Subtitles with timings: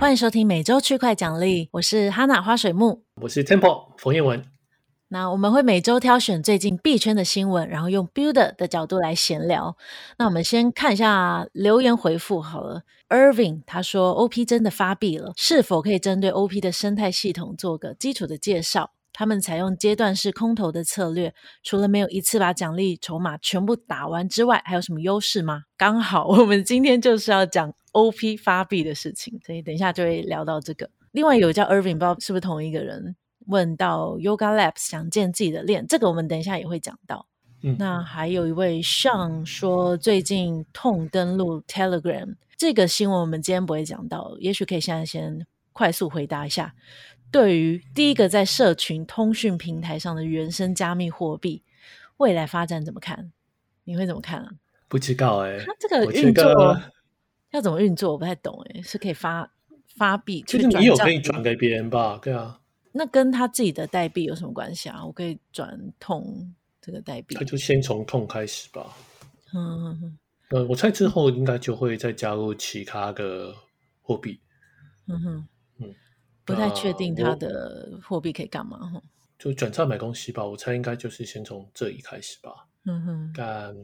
[0.00, 4.40] 欢迎收听每周区块奖励，我是哈娜花水木，我是 Temple 冯彦文。
[5.08, 9.76] 那我们会每周挑选最近币圈的新闻，然后用 Builder 的角度来闲聊。
[10.16, 12.82] 那我们先看一下留言回复好了。
[13.08, 18.92] Irving 他说：“OP 真的发币了，是否可以针对 OP 的生态系统做个基础的介绍？
[19.18, 30.88] 他们采用阶段式空投的策略，除了没有一次把奖励筹码全部打完之外，还有什么优势吗？”刚好我们今天就是要讲 OP 发币的事情，所以等一下就会聊到这个。
[31.10, 33.16] 另外有叫 Irving，不知道是不是同一个人。
[33.46, 37.26] 问到 Yoga Labs 想建自己的链，这个我们等一下也会讲到。
[37.64, 46.72] 嗯，那还有一位上说最近痛登录 Telegram，这个新闻我们今天不会讲到，也许可以现在先快速回答一下。
[47.30, 51.62] 对于第一个在社群通讯平台上的原生加密货币，
[52.18, 53.32] 未来发展怎么看？
[53.84, 54.52] 你会怎么看啊？
[54.88, 56.80] 不知道哎、欸，它这个运作
[57.50, 58.12] 要怎么运作？
[58.12, 59.50] 我不太懂哎、欸，是可以发
[59.96, 62.18] 发币，就是你有可以转给别人吧？
[62.22, 62.60] 对啊。
[62.92, 65.04] 那跟他自己的代币有什么关系啊？
[65.04, 68.96] 我可以转痛这个代币，他就先从痛开始吧。
[69.54, 70.18] 嗯嗯嗯。
[70.50, 73.54] 呃，我猜之后应该就会再加入其他的
[74.00, 74.40] 货币。
[75.06, 75.48] 嗯哼，嗯，
[76.48, 78.78] 不太确定他的货币可以干嘛。
[79.38, 82.66] 就转账买东西吧，我猜应该就是先从这里开始吧。
[82.84, 83.76] 嗯哼，但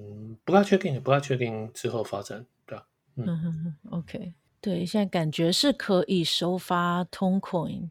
[0.45, 2.87] 不太确定，不太确定之后发展，对吧？
[3.17, 7.91] 嗯哼哼，OK，对，现在感觉是可以收发通 coin。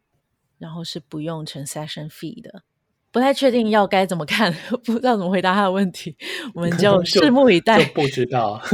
[0.59, 2.63] 然后是不用 transaction fee 的，
[3.11, 4.53] 不太确定要该怎么看，
[4.85, 6.15] 不知道怎么回答他的问题，
[6.55, 7.83] 我们就拭目以待。
[7.89, 8.61] 不知道，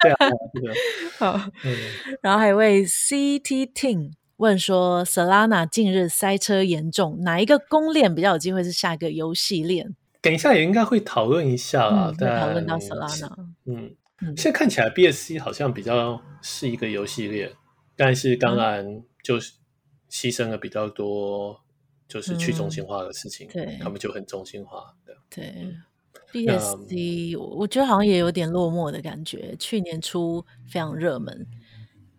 [0.00, 0.26] 对啊，
[1.16, 1.40] 好。
[1.64, 1.76] 嗯、
[2.20, 9.94] 然后还有位 CT Ting 问说，Solana 近日塞车严重，哪一个公链比较有机会是下一个游戏链？
[10.20, 13.32] 等一下也应该会讨论一下啊，对、嗯，讨论到 Solana。
[13.66, 17.52] 嗯嗯，现在看起来 BSC 好像比较是一个游戏链，
[17.94, 19.52] 但是当然就是。
[20.10, 21.60] 牺牲了比较多，
[22.08, 25.14] 就是去中心化的事情，嗯、对，他们就很中心化的。
[25.28, 25.76] 对
[26.32, 29.54] ，BSC，我觉得好像也有点落寞的感觉。
[29.58, 31.46] 去年初非常热门，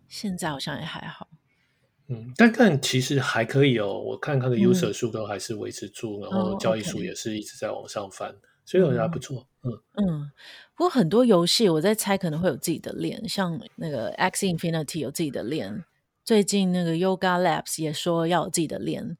[0.06, 1.26] 现在好像也还好。
[2.10, 3.98] 嗯，但但其实还可以哦。
[3.98, 8.34] 我看它的 user 数都还是维持住，嗯、然后交易数也是一直在往上翻，
[8.64, 9.46] 所以我觉得还不错。
[9.62, 10.30] 嗯嗯，
[10.74, 15.84] 不过很多游戏我在猜可能会有自己的链，像那个 Axie Infinity 有自己的链。
[16.24, 19.16] 最近那个 Yoga Labs 也说要有自己的链，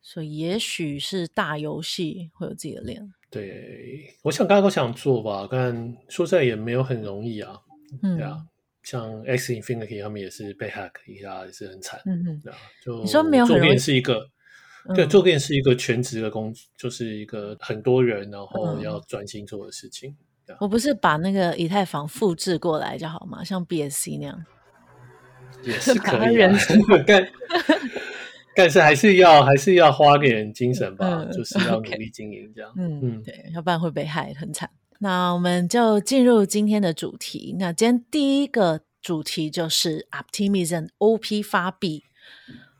[0.00, 3.12] 所以也许是大游戏会有自己的链。
[3.30, 7.60] 对，我想大家都想做吧，但说实在也没有很容易啊。
[8.02, 8.46] 嗯，对啊，
[8.82, 12.00] 像 Axie Infinity 他们也是被 hack 一下，也是很惨。
[12.06, 14.28] 嗯嗯，对啊，就你说没有很容易，做链是一个，
[14.88, 20.16] 嗯、对，做链是一个全职的工作，就是一个很多人然后要专心做的事情。
[20.60, 23.42] 我不是把那个以太坊复制过来就好吗？
[23.44, 24.44] 像 BSC 那样。
[25.62, 26.52] 也 是可以、啊，
[27.06, 27.28] 但
[28.56, 32.70] 但是还是要还是要花点精神吧，嗯、就是要努力经营这样。
[32.76, 34.68] 嗯嗯，对，要不然会被害很惨。
[35.02, 37.56] 那我们就进入今天的主题。
[37.58, 42.04] 那今天第一个主题就是 Optimism OP 发币。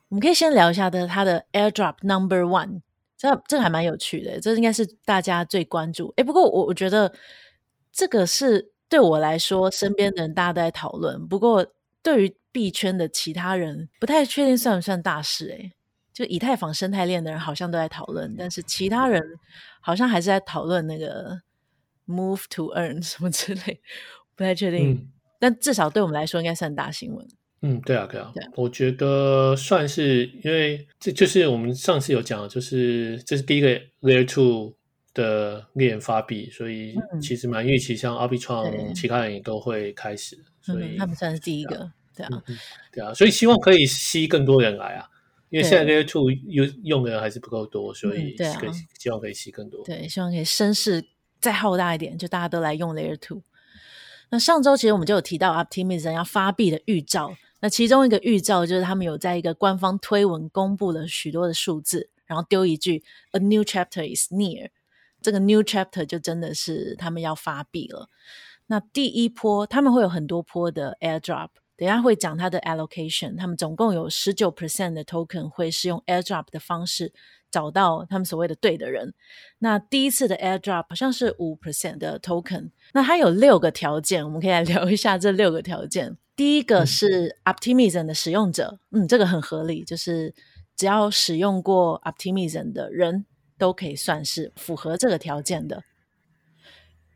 [0.09, 2.83] 我们可以先聊一下的它的 Airdrop Number One，
[3.17, 6.15] 这这还蛮有趣的，这应该是大家最关注。
[6.17, 7.13] 诶，不过我我觉得
[7.91, 11.27] 这个是对我来说，身边的人大家都在讨论。
[11.27, 11.67] 不过
[12.05, 15.73] 对于币圈的其他人不太确定算不算大事诶、
[16.15, 19.21] 就以太坊生态链的人好像都在讨论，但是其他人
[19.81, 21.41] 好像还是在讨论那个
[22.13, 23.81] move to earn 什么之类，
[24.37, 24.93] 不太确定。
[24.93, 25.09] 嗯、
[25.39, 27.27] 但至少对我们来说，应该算大新闻。
[27.63, 33.69] 嗯，对啊，对啊，我觉得算是，因为这就是我们上次有讲，就是这是第一个
[34.01, 34.75] layer two
[35.15, 41.91] 的链发币，所以其实蛮预期，像 Arbitrum 其他人也都会开始，所以、嗯、他们算是第一个。
[42.15, 42.59] 对啊、嗯，
[42.93, 45.09] 对啊，所以希望可以吸更多人来啊，
[45.49, 49.83] 因为现在 Layer Two 用用的人还是不够多，所以可以、嗯啊、希望可以吸更多。
[49.85, 51.03] 对，希望可以声势
[51.43, 53.43] 再浩大一点，就大家都来用 Layer Two。
[54.31, 63.03] 那上周其实我们就有提到 Optimism 要发币的预兆，那其中一个预兆就是他们有在一个官方推文公布了许多的数字，然后丢一句
[63.33, 64.71] A new chapter is near，
[65.21, 68.09] 这个 new chapter 就真的是他们要发币了。
[68.69, 71.49] 那第一波他们会有很多波的 Airdrop。
[71.83, 77.13] 等下会讲它的 allocation，他们总共有十九 percent 的 token 会是用 airdrop 的方式
[77.51, 79.13] 找到他们所谓的对的人。
[79.59, 86.17] 那第一次的 airdrop 好像是五 percent 的 token，那它有六个条件，我们可以来聊一下这六个条件。
[86.37, 90.33] 第一个是 Optimism 的使用者，嗯，这个很合理，就是
[90.77, 93.27] 只要使用过 Optimism 的人
[93.59, 95.83] 都可以算是符合这个条件的。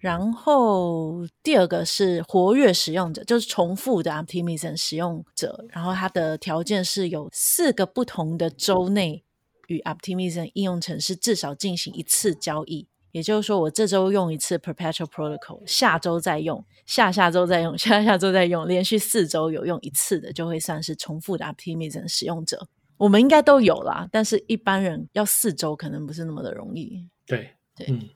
[0.07, 5.65] 然后第二个是活跃使用者，就是重复的 Optimism 使用者。
[5.71, 9.25] 然后它的条件是有四个不同的周内
[9.67, 12.87] 与 Optimism 应用程式至少进行一次交易。
[13.11, 22.69] 也就是说，我这周用一次 Perpetual Protocol，下周再用，下下周再用，下下周再用，连续四周有用一次的，就会算是重复的 Optimism 使用者。
[22.97, 27.09] 我们应该都有啦，但是一般人要四周可能不是那么的容易。
[27.27, 27.89] 对对。
[27.89, 28.09] 嗯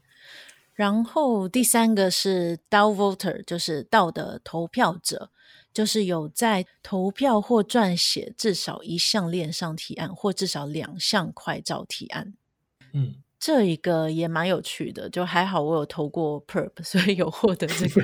[0.81, 5.29] 然后第三个是 Dow voter，就是道的投票者，
[5.75, 12.33] 就是有在投票或撰写至少一项链上提案，或至少两项快照提案。
[12.95, 18.03] 嗯，这一个也蛮有趣的，就还好我有投过 Perp，所以有获得这个。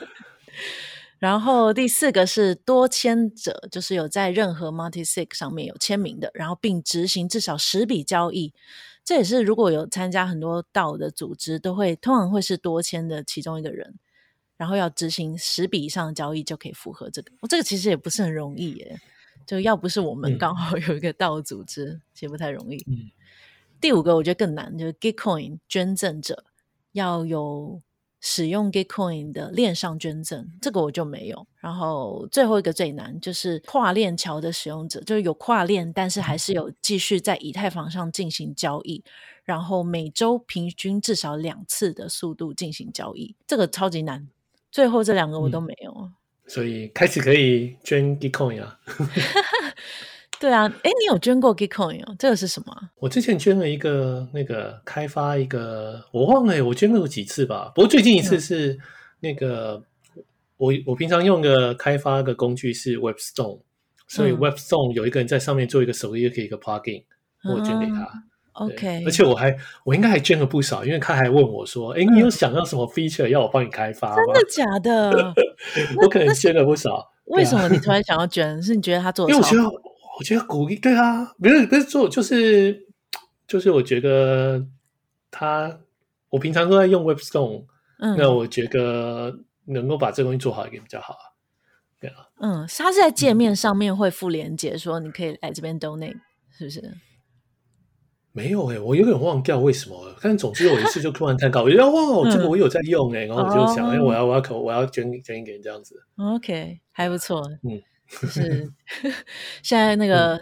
[1.18, 8.52] 然后第四个是多签者，就是有在任何 multisig 上面有签名的，然后并执行至少十笔交易。
[9.04, 13.94] 这也是如果有参加很多 DAO 的组织，都会通常会是多签的其中一个人，
[14.56, 17.32] 然后要执行十笔以上的交易就可以符合这个。
[17.40, 19.00] 我这个其实也不是很容易耶，
[19.46, 22.76] 就要不是我们刚好 有一个 DAO 组织，嗯、其实不太容易。
[22.86, 23.10] 嗯、
[23.80, 26.44] 第五个我觉得更难，就是 Gitcoin 捐赠者
[26.92, 27.80] 要有。
[28.24, 31.44] 使用 Gitcoin 的链上捐赠，这个我就没有。
[31.58, 39.02] 然后最后一个最难就是跨链桥的使用者，就是有跨链，但是还是有继续在以太坊上进行交易，
[39.44, 44.28] 然后每周平均至少两次的速度进行交易，这个超级难。
[44.70, 45.92] 最后这两个我都没有。
[45.98, 46.14] 嗯，
[46.46, 48.78] 所以开始可以捐 Gitcoin 啊。
[50.42, 52.16] 对啊，哎，你有捐过 Gitcoin 哦？
[52.18, 52.76] 这个是什么？
[52.98, 57.70] 我之前捐了一个那个开发一个，我忘了，我捐过几次吧。
[57.72, 58.76] 不过最近一次是
[59.20, 59.80] 那个，
[60.16, 60.24] 嗯、
[60.56, 63.60] 我我平常用的开发一个工具是 Webstone，
[64.08, 67.04] 所以 Webstone 有一个人在上面做一个首页，可以一个 plugin，
[67.44, 68.00] 我捐给他。
[68.02, 75.32] 嗯、OK，而且我还我应该还捐了不少，因为他还问我说：“哎，你有想要什么 feature 要我帮你开发吗？”真的假的？
[76.02, 77.12] 我可能捐了不少。
[77.26, 78.60] 为什么你突然想要捐？
[78.60, 79.32] 是你觉得他做的？
[79.32, 79.81] 因为我觉得。
[80.18, 82.86] 我觉得鼓励对啊，不是不是做，就是
[83.46, 84.66] 就是我觉得
[85.30, 85.80] 他，
[86.28, 87.64] 我平常都在用 Webstone，
[87.98, 91.24] 嗯，那我觉得能够把这个东西做好一点比较好啊，
[91.98, 96.20] 对啊，嗯，他是在界面上面会附连接，说你可以来这边 donate，
[96.50, 96.94] 是不是？
[98.32, 107.82] 没有哎、欸，我有点忘掉为什么，但总之有一次就突然看到，我觉得哇，这个我有在用哎、欸，然后我就想，哎、哦，我要我要口我要捐捐给你这样子，OK，还不错，嗯。
[108.12, 108.70] 是，
[109.62, 110.38] 现在那个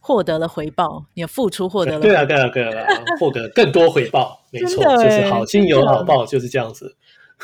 [0.00, 2.86] 获得了回报，你、嗯、付出获得了，对啊，对啊，对啊，
[3.20, 6.96] 获得更多回报，没 错，就是好心有好报，就是这样子。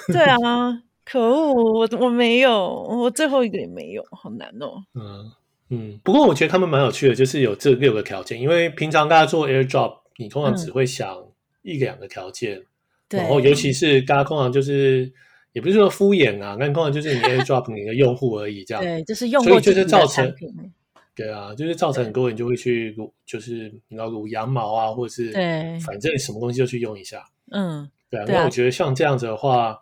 [0.09, 4.82] 对啊， 可恶，我我没有，我最后一个也没有，好难哦。
[4.94, 5.31] 嗯
[5.71, 11.17] 嗯，不过我觉得他们蛮有趣的，就是有这六个条件，因为平常大家做 AirDrop，你通常只会想
[11.62, 12.64] 一两个条件，
[13.11, 15.12] 嗯、然后尤其是大家通常就是。
[15.58, 18.81] 也不是说敷衍啊，那可能就是你 AirDrop 你的用户而已，这样。
[18.81, 20.32] 对，就是用户，所以就是造成，
[21.16, 28.25] 对啊，就是造成很多人就会去撸，就是你要撸羊毛啊，或者是对，反正什么东西就去用一下，嗯，对啊。
[28.28, 29.76] 那我觉得像这样子的话，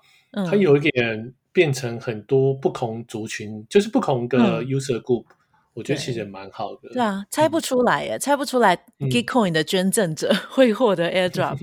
[0.49, 5.27] 它有一点变成很多不同族群，就是不同的 user group，
[5.75, 6.89] 我觉得其实也蛮好的。
[6.95, 11.59] 对啊，猜不出来耶，猜不出来 Gitcoin 的捐赠者 会获得 AirDrop，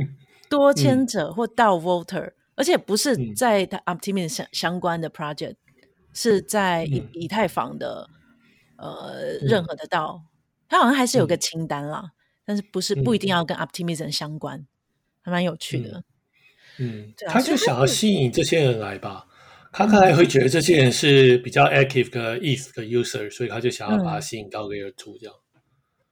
[0.48, 2.30] 多签者或 DAO voter。
[2.58, 5.56] 而且不是在他 Optimism 相相关的 project，、嗯、
[6.12, 8.10] 是在以以太坊的、
[8.76, 10.22] 嗯、呃任何的 DAO，
[10.68, 12.10] 它好像还是有个清单啦，嗯、
[12.44, 14.66] 但是不是不一定要跟 Optimism 相关，
[15.22, 16.02] 还蛮有趣的。
[16.78, 19.26] 嗯，啊、他就想要吸引这些人来吧，
[19.72, 25.34] 他可能会觉得这些人是比较 active 的 ETH 的 user，所以他就想要把它吸引到 Layer 2这样。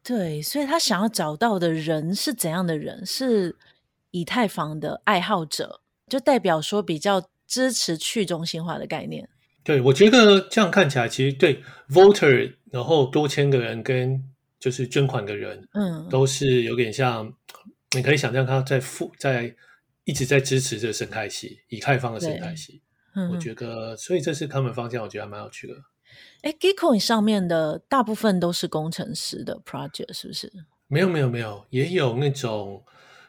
[0.05, 3.05] 对，所以他想要找到的人是怎样的人？
[3.05, 3.57] 是
[4.12, 5.81] 以太坊的爱好者。
[6.09, 9.29] 就代表说比较支持去中心化的概念。
[9.65, 11.61] 对，我觉得这样看起来，其实对
[11.91, 14.23] voter，然后多签个人跟
[14.61, 17.33] 就是捐款的人，嗯，都是有点像，
[17.97, 19.53] 你可以想象他在付在
[20.05, 22.81] 一直在支持这个生态系，以太坊的生态系。
[23.17, 25.75] 嗯，我觉得，所以这是他们方向，我觉得还蛮有趣的。
[26.43, 30.53] 哎，Gitcoin 上面的大部分都是工程师的 project，是不是？
[30.87, 32.85] 没有，没有，没有，也有那种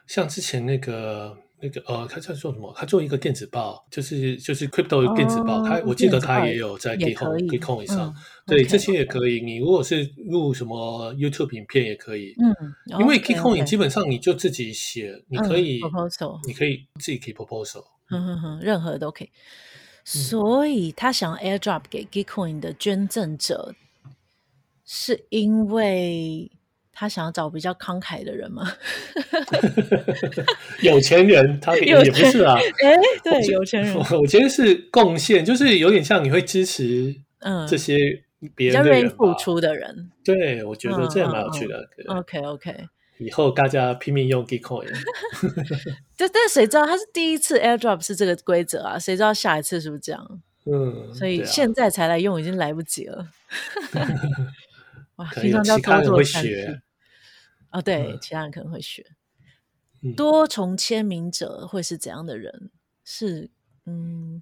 [0.06, 1.36] 像之前那个。
[1.60, 2.72] 那个呃，他在做什么？
[2.78, 5.64] 他做一个电子报，就是就是 crypto 电子报。
[5.64, 9.42] 他、哦、我记得他也有在 Gitcoin Gitcoin 上，嗯、对 okay, 这些也可以。
[9.44, 19.30] 你如果是录什么 YouTube 影片也可以，嗯，因为 Gitcoin 基本上你就自己写，嗯、你可以、嗯、proposal，你可以自己可以 proposal，嗯哼哼，任何都可以。
[20.04, 23.74] 所以他想要 AirDrop 给 Gitcoin 的捐赠者，
[24.86, 26.52] 是因为。
[27.00, 28.74] 他想要找比较慷慨的人吗？
[30.82, 32.56] 有钱人，他 也不是啊。
[32.84, 37.96] 哎、欸，对，有钱人，我觉得是贡献，就是有点像你会支持嗯这些
[38.56, 40.10] 别人愿意付出的人。
[40.26, 41.88] 对，我觉得这也蛮有趣的。
[42.08, 42.76] OK OK，
[43.20, 44.88] 以后大家拼命用 Gitcoin。
[46.18, 48.98] 这但谁知道他是第一次 AirDrop 是这个规则啊？
[48.98, 50.42] 谁知道下一次是不是这样？
[50.66, 53.28] 嗯，所以现在才来用已经来不及了。
[55.18, 56.44] 哇，平常要多做三
[57.72, 57.78] 次。
[57.78, 59.06] 哦，对、嗯，其他人可能会学。
[60.16, 62.70] 多重签名者会是怎样的人？
[63.04, 63.50] 是，
[63.86, 64.42] 嗯，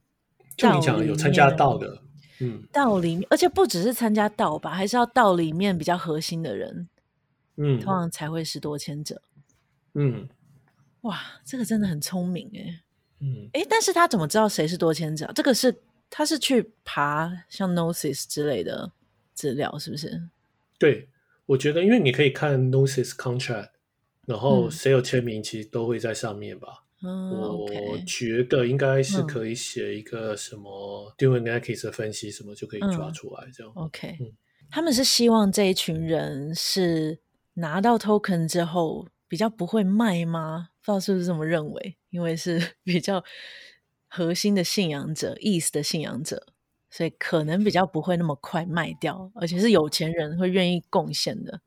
[0.55, 2.01] 就你讲有参加到的，
[2.39, 6.89] 嗯，道里面，而且不只是参加道吧，还是要道里面比较核心的人，
[7.55, 9.21] 嗯，通常才会是多签者。
[9.93, 10.27] 嗯，
[11.01, 12.81] 哇，这个真的很聪明哎，
[13.21, 15.31] 嗯，哎，但是他怎么知道谁是多签者？
[15.33, 15.73] 这个是
[16.09, 18.91] 他是去爬像 Gnosis 之类的
[19.33, 20.29] 资料，是不是？
[20.77, 21.07] 对。
[21.45, 23.69] 我觉得，因为你可以看 Gnosis Contract，
[24.25, 26.83] 然后谁有签名，其实都会在上面吧。
[27.03, 33.71] 嗯、我觉得应该是可以写一个什么 Dynamics 的分析，什么就可以抓出来这样。
[33.75, 34.31] 嗯、OK，、嗯、
[34.71, 37.19] 他们是希望这一群人是
[37.55, 40.69] 拿到 Token 之后比较不会卖吗？
[40.81, 41.97] 不知道是不是这么认为？
[42.09, 43.23] 因为是 比较
[44.07, 46.47] 核心的信仰者，ETH 的信仰者。
[46.89, 51.61] 所以可能比较不会那么快卖掉，而且是有钱人会愿意贡献的，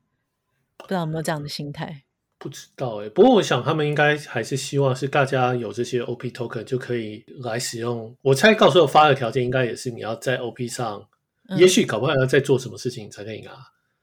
[0.77, 2.05] 不知道有没有这样的心态？
[2.39, 8.17] 不知道哎、欸，不过我想他们应该还是希望是大家有这些 OP token 就可以来使用。
[8.23, 11.09] 我猜到时候发的条件应该也是你要在 OP 上，
[11.49, 13.51] 嗯、也许搞不好要再做什么事情才可以拿。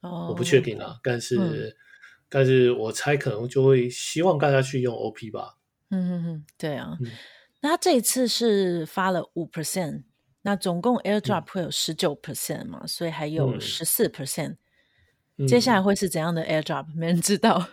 [0.01, 1.73] 哦，我不确定啊，嗯、但是、嗯、
[2.27, 5.55] 但是我猜可能就会希望大家去用 OP 吧。
[5.91, 6.97] 嗯嗯嗯，对啊。
[6.99, 7.07] 嗯、
[7.61, 10.03] 那他这一次是发了五 percent。
[10.47, 14.57] 那总共 airdrop 会有十九 percent 嘛、嗯，所以还有十四 percent。
[15.47, 16.85] 接下来会是怎样的 airdrop？
[16.95, 17.67] 没人知道。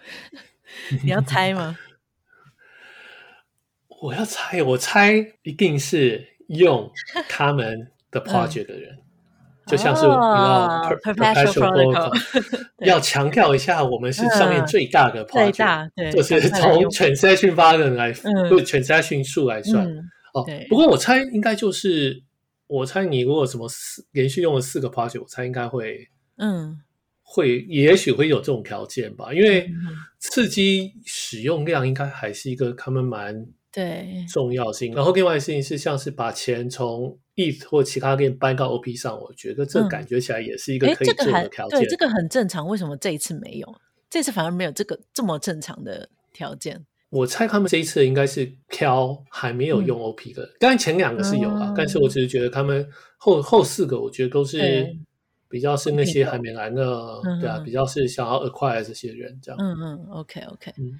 [1.04, 1.76] 你要猜吗？
[4.00, 5.12] 我要猜，我猜
[5.42, 6.90] 一定是用
[7.28, 9.02] 他们的 project 的人，嗯、
[9.66, 18.10] 就像是你要 perpetual protocol 要强调一下，我们是上面最大的 project，、嗯、最大对，就是从 transaction volume 来，
[18.48, 19.98] 不、嗯、transaction 数来算、嗯。
[20.32, 22.22] 哦，不过我猜应该就是。
[22.72, 26.80] 我猜你如果什么四连续用了四个 project，我猜应该会，嗯，
[27.22, 29.70] 会也许会有这种条件吧，因为
[30.18, 34.94] 刺激使用量应该还是一个他们蛮对重要性。
[34.94, 41.78] 然后另外事情是，像是把钱从 ETH 或其他链搬到 OP 上，我觉得这感觉起来也是一个可以做的条件。
[41.78, 42.66] 对，这个很正常。
[42.66, 43.74] 为什么这一次没有？
[44.08, 46.84] 这次反而没有这个这么正常的条件？
[47.12, 52.88] 我猜他们这一次应该是挑还没有用 OP 的，当、嗯、然前两个是有啊、嗯，但是我只是觉得他们
[53.18, 54.96] 后后四个，我觉得都是
[55.46, 56.82] 比较是那些还没来的，
[57.24, 59.60] 嗯、对啊，比较是想要 acquire 这些人这样。
[59.60, 60.98] 嗯嗯，OK OK，嗯，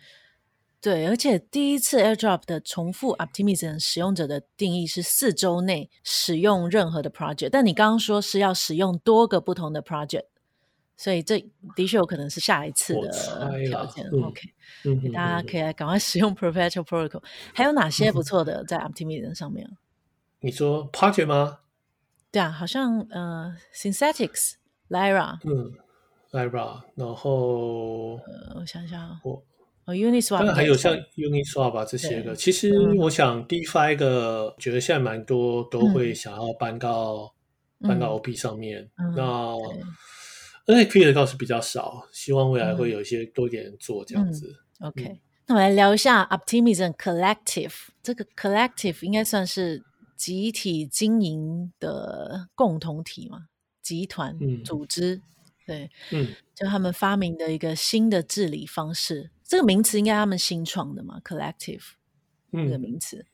[0.83, 10.27] 对，而且第一次 AirDrop 的重复 Optimism 使用者的定义是四周内使用任何的 project，但你刚刚说是要使用多个不同的 project。
[11.03, 11.45] 所以这
[11.75, 13.11] 的确有可能是下一次的
[13.67, 14.09] 条件。
[14.23, 14.41] OK，
[14.85, 17.21] 嗯，大家可以来赶快 使用 Perpetual Protocol。
[17.53, 19.69] 还有哪些不错的在 Optimism 上面？
[20.39, 21.59] 你说 Project 吗？
[22.31, 24.53] 对啊，好像呃，Synthetics、
[24.91, 25.73] Lyra，嗯
[26.31, 29.43] ，Lyra，然后呃，我想想，我
[29.85, 32.37] 哦，Uniswap，当然还有像 Uniswap 吧这些个。
[32.37, 37.35] 其实我想 DeFi 的，觉得现在蛮多都会想要搬到、
[37.81, 38.89] 嗯、搬到 OP 上面。
[38.99, 39.57] 嗯、那
[40.67, 44.55] NFT 的倒是比较少，希望未来会有一些多一点人做这样子。
[44.79, 49.83] OK，、嗯、那我们来聊一下 Optimism Collective，这个 Collective 应该算是
[50.17, 53.49] 集体经营的共同体嘛？
[53.83, 55.21] 集团、嗯、组织，
[55.67, 59.33] 对，嗯，就他们发明的一个新的治理方式。
[59.43, 61.83] 这个名词应该他们新创的嘛？Collective，
[62.53, 63.27] 这个名词、嗯、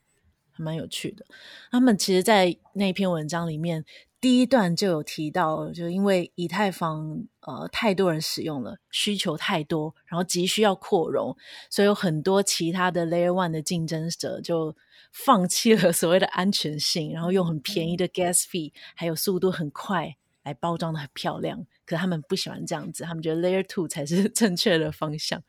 [0.52, 1.26] 还蛮有趣的。
[1.70, 3.84] 他们其实，在那篇文章里面。
[4.20, 11.36] 第一段就有提到，就因为以太坊呃太多人使用了，需求太多，然后急需要扩容，
[11.70, 14.74] 所以有很多其他的 Layer One 的竞争者就
[15.12, 21.64] 放弃了 所谓的安全性，然后用很便宜的 Gas Fee，还有速度很快来包装的很漂亮。
[21.86, 25.40] 可他们不喜欢这样子，他们觉得 Layer Two 才是 正确的方向。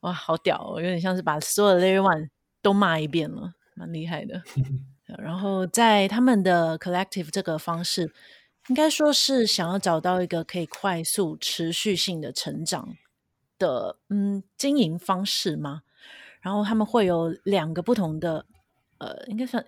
[0.00, 2.28] 哇，好屌哦，有点像是把所有的 Layer One
[2.62, 4.40] 都骂一遍了，蛮厉害的。
[5.18, 8.12] 然后在他们的 collective 这个方式，
[8.68, 12.96] 应该说是想要找到一个可以快速持续性的成长
[13.58, 15.82] 的嗯经营方式吗？
[16.40, 18.46] 然后他们会有两个不同的
[18.98, 19.62] 呃，应该算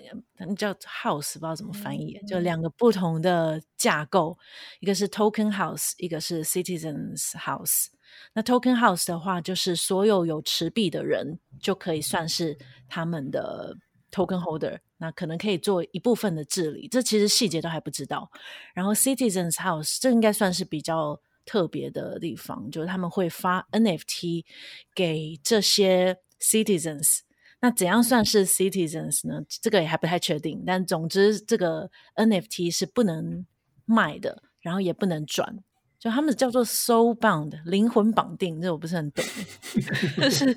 [0.57, 4.38] 叫 house，不知道怎么翻译，就两个不同的架构，
[4.81, 7.88] 一个是 token house，一个是 citizens house。
[8.33, 12.57] 那 Token House 的话，就是所有有持币的人就可以算是
[12.88, 13.76] 他们的
[14.16, 16.88] Token Holder，那可能可以做一部分的治理。
[16.88, 18.30] 这其实细节都还不知道。
[18.73, 24.46] 然后 Citizens House 这应该算是比较特别的地方，就是他们会发 NFT
[24.94, 27.18] 给这些 Citizens。
[27.61, 29.42] 那怎样算是 Citizens 呢？
[29.49, 30.64] 这个也还不太确定。
[30.66, 33.44] 但总之，这个 NFT 是不能
[33.85, 35.62] 卖的，然后也不能转。
[35.98, 39.24] 就他们叫做 soul bound 灵魂绑定，这我不是很懂，
[40.20, 40.54] 就是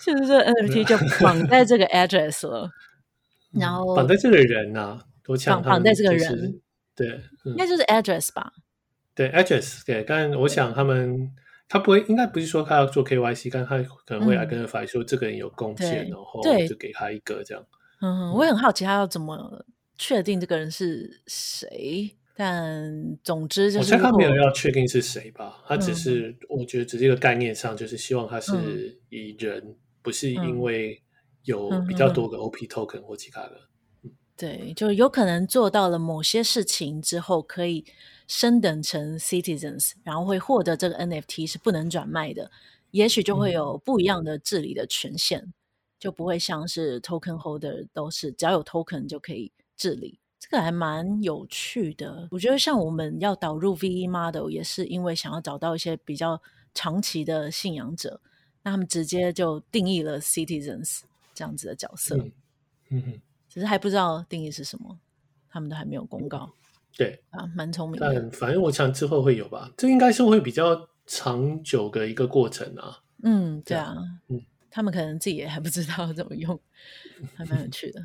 [0.00, 2.70] 就是这 NFT 就绑在这个 address 了，
[3.58, 5.70] 然后绑在这个人啊，多强、就是？
[5.70, 6.60] 绑在这个人，
[6.94, 7.08] 对，
[7.44, 8.52] 嗯、应该就是 address 吧？
[9.14, 11.30] 对，address 对，但我想他们
[11.68, 17.64] 他不会，应该不是说他要做 KYC，但他可能会来跟 identify 说这个人有贡献，然后就给他一个这样。
[18.00, 19.64] 嗯，我也很好奇他要怎么
[19.96, 22.14] 确定这个人是谁。
[22.40, 31.02] 但总之就是，我猜他没有要确定是谁吧，他只是、嗯、我觉得只是一个概念上，就是希望他是以人，嗯、不是因为
[31.42, 33.60] 有比较多个 OP token 或其他的。
[34.04, 37.84] 嗯、对，就有可能做到了某些事情之后，可以
[38.28, 42.52] 升等成 citizens，然后会获得这个 NFT 是不能转卖的，
[42.92, 45.52] 也许就会有不一样的治理的权限，嗯、
[45.98, 50.20] 就不会像是 token holder 都是只要有 token 就可以治理。
[50.50, 56.40] 这个还蛮有趣的，我觉得像我们要导入 VE Model，也是因为想要找到一些比较
[56.72, 58.18] 长期的信仰者，
[58.62, 61.00] 那他们直接就定义了 Citizens
[61.34, 62.16] 这样子的角色。
[62.16, 62.32] 嗯，
[62.88, 64.98] 嗯哼，只是还不知道定义是什么，
[65.50, 66.50] 他们都还没有公告。
[66.96, 68.14] 对啊，蛮聪明的。
[68.14, 73.00] 但反正我想之后会有吧，这应该是会比较长久的一个过程啊。
[73.22, 73.94] 嗯，对啊，
[74.28, 74.40] 嗯，
[74.70, 76.58] 他们可能自己也还不知道怎么用，
[77.36, 78.00] 还蛮有趣的。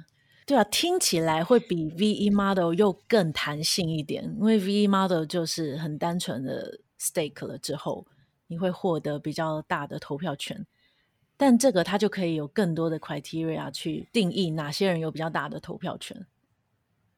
[0.46, 8.06] 对啊，听起来会比 VE Model 又更弹性一点，因为 VE Model 就是很单纯的 stake 了之后，
[8.48, 10.66] 你会获得比较大的投票权，
[11.38, 16.26] 但这个它就可以有更多的 criteria 去定义哪些人有比较大的投票权，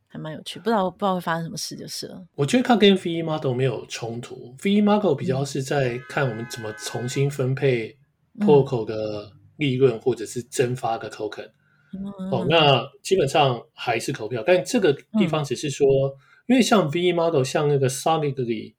[0.06, 0.60] 还蛮有趣。
[0.60, 2.24] 不知道不知道会发生什么事就是了。
[2.36, 7.98] 我觉得它跟 VE Model 没有冲突，VE Model 比较是在看我们怎么重新分配
[8.40, 11.50] protocol 的利润，或者是增发的 token。
[12.32, 16.14] 哦，那基本上还是投票，但这个地方只是说，嗯、
[16.48, 18.74] 因为像 VE Model，像那个 Solidly，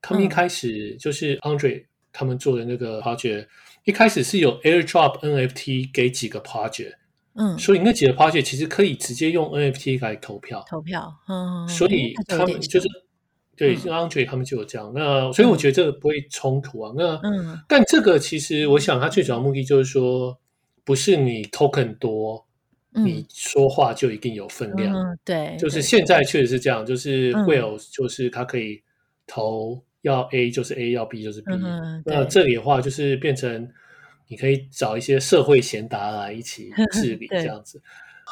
[0.00, 3.48] 他们一开始就是 Andre 他们做的那个 project，、嗯、
[3.84, 6.94] 一开始是有 Airdrop NFT 给几个 project，
[7.34, 12.88] 嗯，所以那几个 project 其实可以直接用 NFT 来投票，投票，嗯，所以他们就是
[13.56, 20.38] 对，像 Andre 他们就有这样，嗯、那所以我觉得这个不会冲突啊，那嗯，但这个其实我想它最主要目的就是说，
[20.84, 22.46] 不是你 token 多。
[22.94, 28.82] 你说话就一定有分量，嗯、对，就是现在确实是这样，就是 Whale 就是他可以
[29.26, 32.02] 投要 A 就是 A，要 B 就是 B，嗯。
[32.04, 33.66] 那这里的话就是变成
[34.28, 37.80] 你可以找一些社会贤达来一起 治理这样子，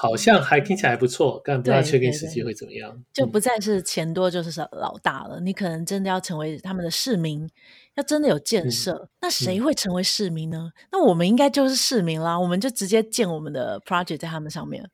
[0.02, 3.04] 好像还听起来还不错，但不知道确定实际会怎么样。
[3.12, 7.46] 就不再是钱多就是老大了，你可能真的要成为他们的市民。
[7.96, 10.72] 要真的有建设，嗯，那谁会成为市民呢？
[10.74, 14.88] 嗯、那我们应该就是市民啦，我们就直接建我们的 project 在他们上面。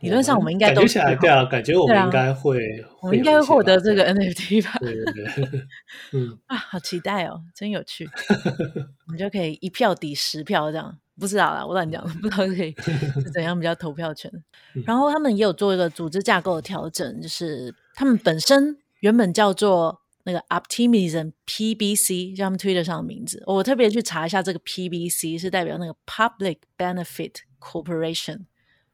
[0.00, 2.58] 理论上，我们应该都起来对啊，感觉我们应该会，
[3.02, 4.78] 我们应该会获得这个 NFT 吧？
[4.80, 5.66] 对对对，
[6.12, 8.08] 嗯 啊，好期待哦，真有趣。
[9.06, 12.74] 我们就可以一票抵十票这样，不知道啦，我乱讲，不知道可以
[13.22, 14.28] 是怎样比较投票权。
[14.86, 20.00] 然后他们也有做一个组织架构的调整，就是他们本身原本叫做。
[20.22, 28.40] 那个 Optimism PBC，就他们 Twitter 上的名字，我特别去查一下，这个 PBC 是代表那个 Public Benefit Corporation，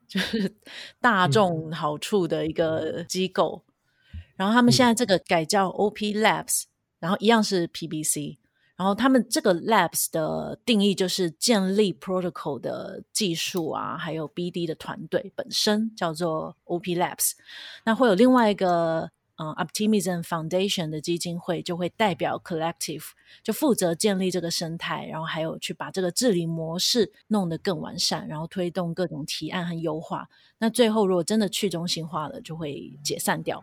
[0.07, 0.55] 就是
[1.01, 3.65] 大众好处的一个机构。
[4.15, 6.67] 嗯、然后他们现在这个改叫 OP Labs，
[7.01, 8.37] 然后一样是 PBC。
[8.77, 17.33] 然后他们这个 Labs 的定义就是建立 Protocol 的技术啊，还有 BD 的团队本身叫做 OP Labs。
[17.85, 19.11] 那会有另外一个。
[19.39, 23.05] 嗯、uh，Optimism Foundation 的基金会就会代表 Collective，
[23.43, 30.27] 就负责建立这个生态，然后还有去把这个治理模式弄得更完善，然后推动各种提案和优化。
[30.57, 33.63] 那最后如果真的去中心化了，就会解散掉。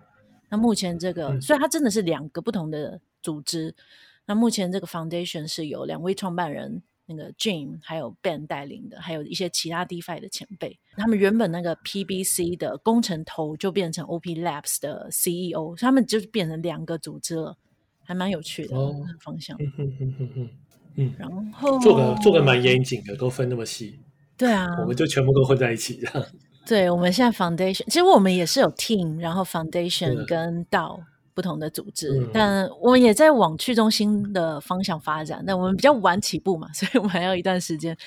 [0.49, 3.76] 那目前这个，所以它真的是两个不同的组织。
[4.25, 6.83] 那目前这个 Foundation 是由两位创办人。
[7.05, 17.57] 那个 Jim 还有 Ben 带领的，还有一些其他 DeFi 的前辈，他们原本那个 PBC 的工程头就变成 OP Labs 的 CEO，他们就是变成两个组织了，
[18.05, 19.57] 还蛮有趣的、哦、方向。
[19.59, 20.49] 嗯嗯嗯嗯嗯
[20.95, 21.15] 嗯。
[21.19, 23.99] 然后做个做个蛮严谨的，都分那么细。
[24.38, 26.25] 对啊，我们就全部都混在一起这样。
[26.65, 31.01] 对，我们现在 Foundation，其实我们也是有 Team，然后 Foundation 跟 DAO
[31.34, 35.43] 不同的组织，嗯、但我们也在往去中心的方向发展。
[35.46, 37.98] 但我们比较晚起步嘛， 所以我们还要一段时间。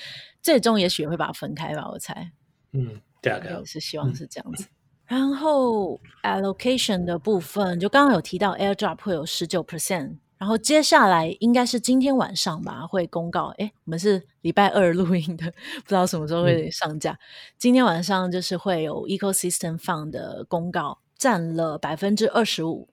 [0.41, 2.31] 最终也许也会把它分开吧，我猜。
[2.71, 4.63] 嗯，大概是希望是这样子。
[5.09, 13.47] 嗯、然后 allocation 的部分，就刚刚有提到 AirDrop 会有十九 percent，然后接下来应该是今天晚上吧会公告。
[13.57, 15.51] 诶，我们是礼拜二录音的，
[15.83, 17.11] 不知道什么时候会上架。
[17.11, 17.19] 嗯、
[17.57, 22.87] 今天晚上就是会有 Ecosystem Fund 的公告，占了百分之二十五。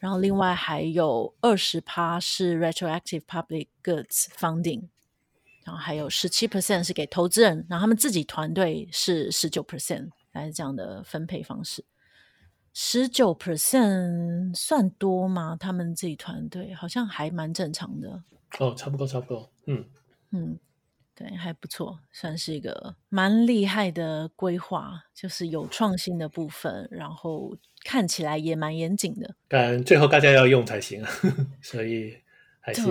[0.00, 4.88] 然后另外还有二十趴是 retroactive public goods funding，
[5.62, 11.84] 然后还有十七 percent 是给投资人，然后他们自己团队是十九 percent，来是这样的分配方式。
[12.72, 15.54] 十九 percent 算多吗？
[15.60, 18.22] 他们自己团队好像还蛮正常的。
[18.58, 19.50] 哦，差不多，差不多。
[19.66, 19.84] 嗯
[20.30, 20.58] 嗯，
[21.14, 27.54] 对，还不错，算是一个蛮厉害的规划，就是有创新的部分，然后。
[27.84, 31.10] 看起来也蛮严谨的，但最后大家要用才行啊，
[31.62, 32.14] 所以
[32.60, 32.82] 还是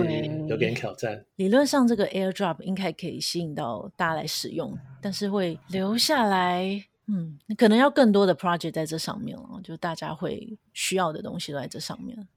[0.48, 1.24] 有点挑战。
[1.36, 12.28] 理论上，这个 AirDrop 应该可以吸引到大家来使用，但是会留下来，嗯，可能要更多的 project 在这上面了，就大家会需要的东西都在这上面。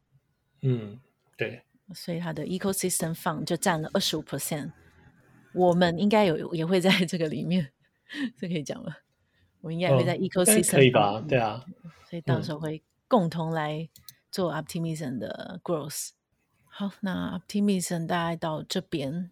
[0.62, 1.00] 嗯，
[1.36, 1.64] 对，
[1.94, 4.72] 所以它的 Ecosystem Fund 就占了二十五 percent，
[5.54, 7.72] 我们应该有也会在这个里面，
[8.40, 8.96] 这可以讲了。
[9.64, 11.24] 我应该会在 Ecosystem，可以吧？
[11.26, 11.64] 对啊，
[12.10, 13.88] 所以到时候会共同来
[14.30, 16.10] 做 Optimism 的 growth。
[16.10, 16.14] 嗯、
[16.66, 19.32] 好，那 Optimism 大概到这边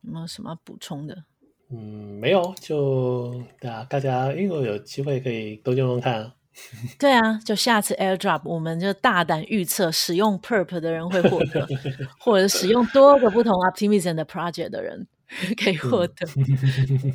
[0.00, 1.24] 有没有什么要补充的？
[1.70, 6.32] 嗯，没有，就对啊，大家如果有机会可以多用用看。
[6.98, 11.64] 对啊，就下次 AirDrop 我们就大胆预测，使用 Perp 的人会获得，
[12.18, 15.06] 或者使用多个不同 Optimism 的 project 的人。
[15.62, 16.26] 可以获得，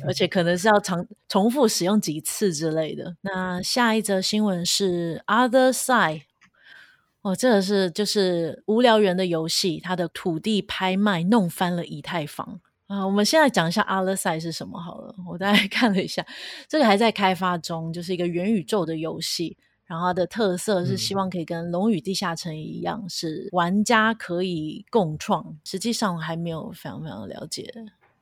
[0.06, 3.16] 而且可能是要重重复使用几次之类的。
[3.22, 6.22] 那下一则新闻是 Otherside，
[7.22, 13.04] 哦，这个是就是无聊猿的游戏，它的土地拍卖弄翻了以太坊啊。
[13.04, 15.14] 我们现在讲一下 Otherside 是什么好了。
[15.28, 16.24] 我大概 看了一下，
[16.68, 19.56] 这个还在开发中，就是一个元宇宙的游戏。
[19.86, 25.58] 然后它的特色是希望可以跟《龙与地下城》一样，嗯、是玩家可以共创。
[25.62, 27.70] 实际上还没有非常非常了解。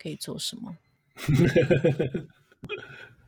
[0.03, 0.77] 可以做什么？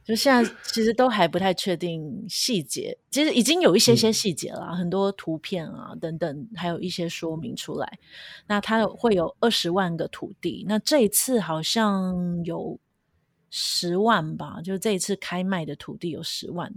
[0.04, 7.98] 就现在其实都还不太确定细节，其实已经有一些些细节了，嗯、很多图片啊等等，还有一些说明出来。
[8.46, 12.78] 那它会有二十万个土地，那这一次好像有
[13.56, 16.68] 十万吧，就这一次开卖的土地有十万。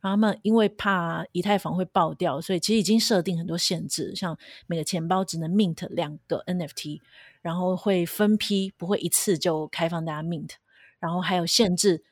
[0.00, 4.36] 然后他们因为怕以太坊会爆掉，所以其实已经设定很多限制，像
[4.66, 7.00] 每个钱包只能 mint 两个 NFT。
[7.40, 10.50] 然后会分批，不会一次就开放大家 mint，
[10.98, 12.02] 然后还有限制，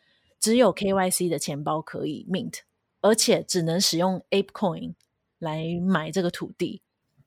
[0.40, 2.60] 只有 KYC 的钱包可以 mint，
[3.02, 4.94] 而且只能使用 ApeCoin
[5.38, 6.80] 来买这个土地。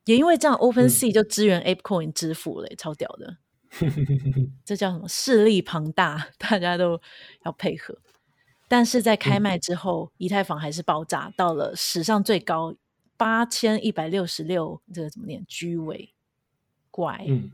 [0.06, 3.38] 也因为这样，OpenSea 就支援 ApeCoin 支付了，嗯、超屌的。
[4.66, 5.08] 这叫什么？
[5.08, 7.00] 势力庞大，大家都
[7.46, 7.98] 要配合。
[8.68, 12.76] 但是在开卖之后，嗯、以太坊还是爆炸，到了史上最高
[13.18, 16.14] 八千一百六十六，这个怎么念居位
[16.92, 17.26] 怪。
[17.28, 17.52] 嗯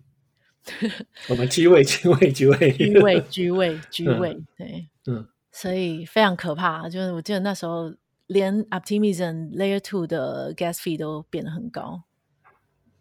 [1.29, 6.89] 我们居位居位居位居位 居位居位，对，嗯，所以非常可怕。
[6.89, 7.93] 就是我记得那时候，
[8.25, 12.01] 连 Optimism Layer Two 的 Gas Fee 都变得很高，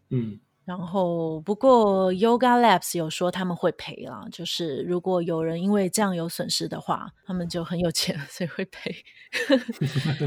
[0.09, 0.39] 嗯。
[0.65, 8.91] 然后，不过 Yoga Labs 有说他们会赔啦，就是如果有人因为这样有损失的话，他们就很有钱， 所以会赔。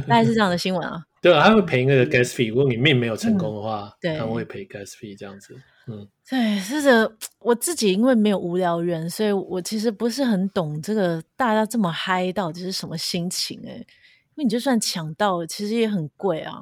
[0.07, 1.05] 大概是这样的新闻啊。
[1.20, 2.51] 对啊，他会赔那个 gas fee。
[2.51, 5.57] 如果你命没有成功的话，嗯、对他们会赔 gas fee 这样子。
[5.88, 7.12] 嗯，对，是的。
[7.40, 13.77] 我自己因为没有无聊人，所以我其实不是很懂这个大家这么嗨到底是什么心情哎、欸。
[14.37, 16.55] 因为你就算抢到，其实也很贵啊。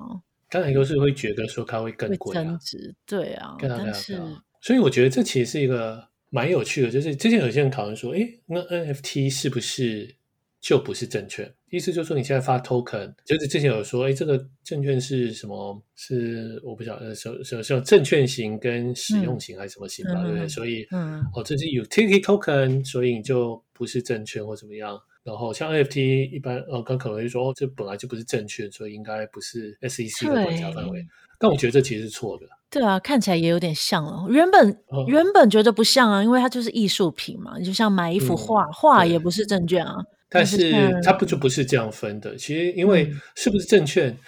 [0.50, 3.56] 当然都是会觉得说它会更贵、啊，增值，对啊。
[3.60, 4.20] 但是，
[4.60, 10.14] 所以我觉得这其实是一个蛮有趣的，就是之前有些人讨论说，哎，那 NFT 是不是
[10.60, 11.52] 就不是证券？
[11.70, 15.82] 意思就是说，你现在发 token，就是之前有说，哎，这个证券是什么？
[15.96, 20.12] 是我不晓得，是是是证券型跟使用型还是什么型吧？
[20.18, 20.48] 嗯、对不对？
[20.48, 24.96] 所以，嗯，哦，这是 utility token，所以你就不是证券或怎么样。
[25.26, 31.04] 然后像 NFT 一般，呃，刚可能会说，哦，这本来就不是证券，所以应该不是 SEC 的管辖范围。
[31.38, 32.46] 但我觉得这其实是错的。
[32.70, 34.24] 对啊，看起来也有点像了。
[34.30, 39.96] 原本、哦、原本觉得不像啊，因为它就是艺术品嘛，就像买一幅画，画、嗯、也不是证券啊。
[40.28, 42.36] 但是它不就不是这样分的？
[42.36, 44.18] 其实因为是不是证券，嗯、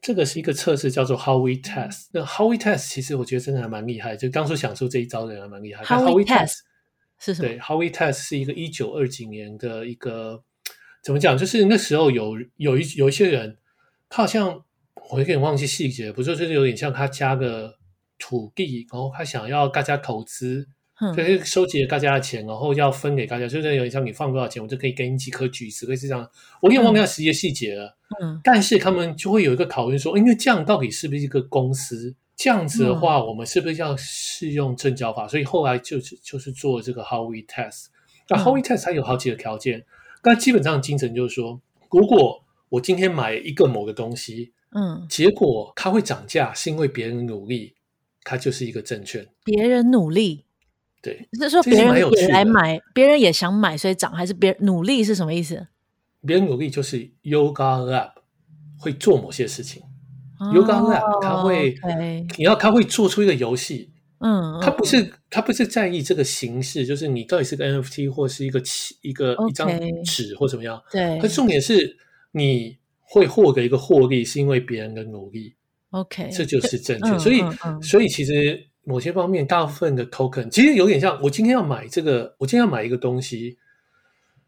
[0.00, 2.06] 这个是一个测试，叫做 Howey Test。
[2.12, 5.84] 那 Howey Test 其实我觉得真的还蛮厉害，就当初想出这一招的人还蛮厉害。
[5.84, 6.60] Howey Test。
[7.18, 7.48] 是什么？
[7.48, 10.42] 对，Howey Test 是一个一九二几年的一个
[11.02, 11.36] 怎么讲？
[11.36, 13.58] 就是那时候有有一有一些人，
[14.08, 14.64] 他好像
[15.10, 17.78] 我有点忘记细节，不就是有点像他加个
[18.18, 20.68] 土地，然后他想要大家投资。
[21.14, 26.26] 就是收集了大家的钱，然后要分给大家，就是有点像你放多少钱，我就可以给你几颗橘子，类似这样。
[26.62, 27.94] 我有点忘掉实际细节了。
[28.22, 32.16] 嗯，但是他们就会有一个讨论说，因为这样到底是不是一个公司？
[32.36, 35.26] 这样子的话，我们是不是要适用正交法？
[35.26, 37.86] 所以后来就是就是做这个 Howey Test。
[38.28, 39.84] 那 Howey Test 它有好几个条件，
[40.22, 47.74] 但基本上精神就是说，如果我今天买一个某个东西，嗯，结果它会涨价，是因为别人努力，
[48.22, 49.26] 它就是一个证券。
[49.42, 50.44] 别人努力。
[51.00, 55.68] 对，是说别人也来买，别人也想买，所以涨，还是别人努力是什么意思？
[56.26, 58.10] 别人努力就是 Yoga Lab
[58.76, 59.82] 会做某些事情。
[60.38, 61.74] 哦、Yoga Lab 他会
[62.36, 68.62] 你要他会做出一个游戏，嗯，他不是他不是在意这个形式，就是你到底是个 NFT 或是一个
[69.02, 69.68] 一个一张
[70.04, 70.82] 纸或怎么样。
[70.90, 71.96] 对，可重点是
[72.32, 75.54] 你会获得一个获利，是因为别人的努力。
[75.90, 77.12] OK，这就是证券。
[77.12, 77.42] 嗯、所以，
[77.82, 78.66] 所以其实。
[78.88, 83.58] 某些方面，大部分的 token 其实有点像我今天要买这个，我今天要买一个东西。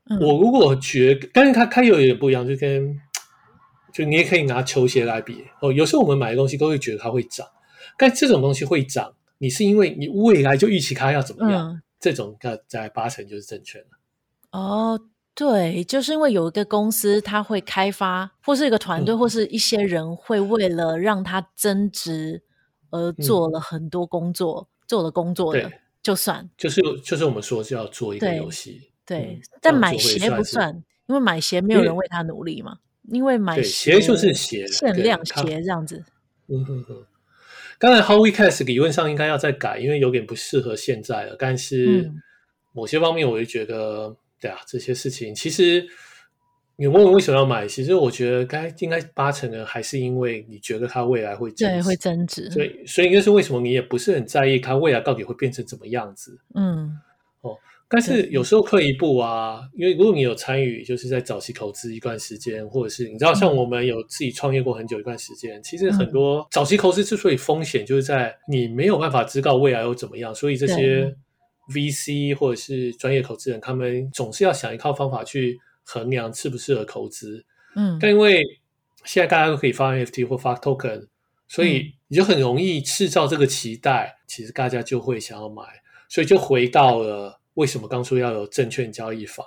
[0.08, 2.96] 嗯、我如果觉得，但是它它有点不一样，就跟
[3.98, 5.72] 就你也可以拿球鞋来比哦。
[5.72, 7.44] 有时候我们买的东西都会觉得它会涨，
[7.98, 13.88] 但这种东西会涨，你是因为你未来就预期它要怎么样，嗯、这种它在八成就是证券了。
[14.52, 15.00] 哦，
[15.34, 22.44] 对，就是因为有一个公司它会开发，或是一个团队，嗯、或是一些人会为了让它增值。
[22.90, 30.74] 而做了很多工作，嗯、做了工作的对就算，就是就是我们说是要做一个游戏，对，但买鞋不算，
[31.06, 32.78] 因为买鞋没有人为他努力嘛，
[33.10, 36.04] 因为，买鞋就是鞋，限量鞋这样子。
[36.48, 37.06] 嗯哼哼，
[37.78, 41.36] 当然，Howey Test 理论上应该要再改，因为有点不适合现在了。
[41.38, 42.10] 但是
[42.72, 45.86] 某些方面，我就觉得，对啊，这些事情其实。
[46.80, 47.66] 你问我为什么要买？
[47.66, 52.48] 其实我觉得该应该八成的还是因为你觉得它未来会增值，对，会增值。
[52.52, 56.38] 所以，所以应该是为什么你也不是很在意它未来到底会变成怎么样子？
[56.54, 56.96] 嗯，
[57.40, 71.14] 哦，但是有时候退一步啊，因为如果你有参与，就是在早期投资一段时间，或者是你知道，像我们有自己创业过很久一段时间，嗯、其实很多早期投资之所以风险，就是在你没有办法知道未来又怎么样，所以这些
[71.72, 75.58] VC 或者是专业投资人，他们总是要想一套方法去。
[75.90, 78.42] 衡量适不适合投资，嗯，但因为
[79.06, 81.06] 现在大家都可以发 NFT 或发 token，
[81.48, 85.62] 所以你就很容易制造这个期待，其实大家就会想要买，
[86.06, 89.44] 所以就回到了为什么当初要有证券交易法，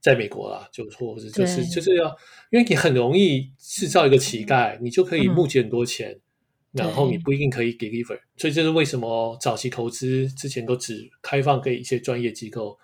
[0.00, 2.06] 在美国啦，就或者就是就是要，
[2.50, 6.20] 因为你很容易制造一个乞丐，你就可以募集很多钱，嗯、
[6.74, 12.78] 然后你不一定可以 deliver，所以这是为什么早期投资之前都只开放给一些专业机构。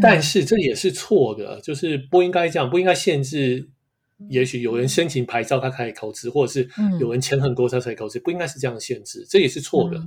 [0.00, 3.68] 但是这也是错的，就是不应该这样，不应该限制。
[4.30, 6.66] 也许有人申请牌照，他可以投资，或者是
[6.98, 10.00] 有人钱很多，他才投资，不应该是这样限制，这也是错的。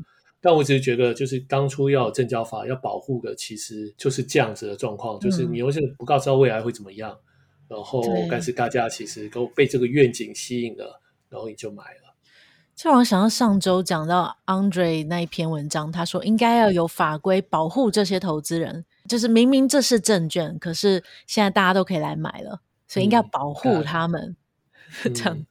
[0.46, 7.18] 但我只是觉得，就是当初要有证交法要保护的，其实就是这样子的状况，就是你又是不告知道未来会怎么样，
[7.68, 12.14] 然后但是大家其实都被这个愿景吸引了，然后你就买了。
[12.76, 24.36] 就让我想到上周讲到 Andre 那一篇文章，他说应该要有法规保护这些投资人，就是明明这是证券，可是现在大家都可以来买了，所以应该要保护他们。
[25.06, 25.48] 嗯、这样，嗯、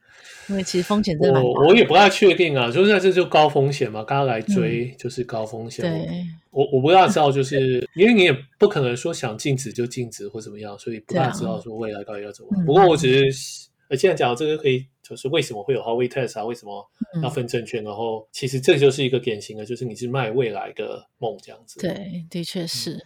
[0.48, 1.48] 因为其实风险真的蛮大。
[1.48, 5.84] 我我也不太确定啊，就是在这就高风险嘛，刚刚来追就是高风险。
[5.84, 12.50] 嗯、对，我我不大知道，就是因为你也不可能说想禁止就禁止或怎么样，所以不大知道说未来到底要怎么。
[12.56, 13.68] 啊、不过我只是。
[13.86, 16.44] 呃现在讲这个可以，就是为什么会有 Howey Test 啊？
[16.46, 16.90] 为什么
[17.22, 17.82] 要分证券？
[17.82, 21.78] 嗯、然后其实这就是一个典型的，就是你是卖未来的梦这样子。
[21.80, 22.92] 对，的确是。
[22.94, 23.02] 嗯、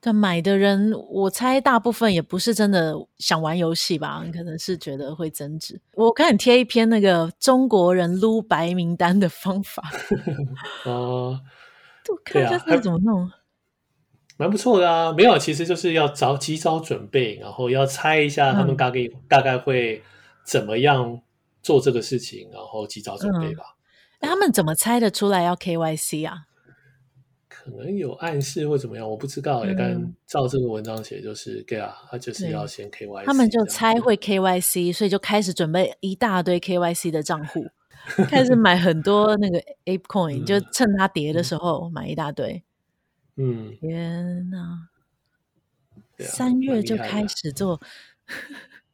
[0.00, 4.24] 但买的人，我猜大部分也不是真的想玩游戏吧？
[4.32, 5.80] 可能是觉得会增值。
[5.94, 9.82] 我看你贴一篇那个中国人撸白名单的方法。
[10.84, 11.40] 哦、呃，
[12.08, 13.30] 我看一下是怎么弄。
[14.36, 20.02] 蛮不错的啊，没有，其实就是要早及早准备，然后要猜一下他们大概、嗯、大概会。
[20.42, 21.20] 怎么样
[21.62, 23.62] 做这个事情，然后及早准备吧。
[24.20, 26.46] 那、嗯、他们怎么猜得出来要 KYC 啊？
[27.62, 29.66] 可能有暗示或怎么样，我不知道。
[29.66, 33.24] 也但、嗯、照这个文章写，就是对啊，他就是要先 KYC。
[33.26, 37.66] 他们就猜会 KYC，所以就开始准备一大堆 KYC 的账户，
[38.28, 42.62] 开始买很多那个 ApeCoin， 嗯、就趁它跌的时候买一大堆。
[43.36, 44.88] 嗯，天哪！
[46.18, 47.80] 三、啊、月就开始做。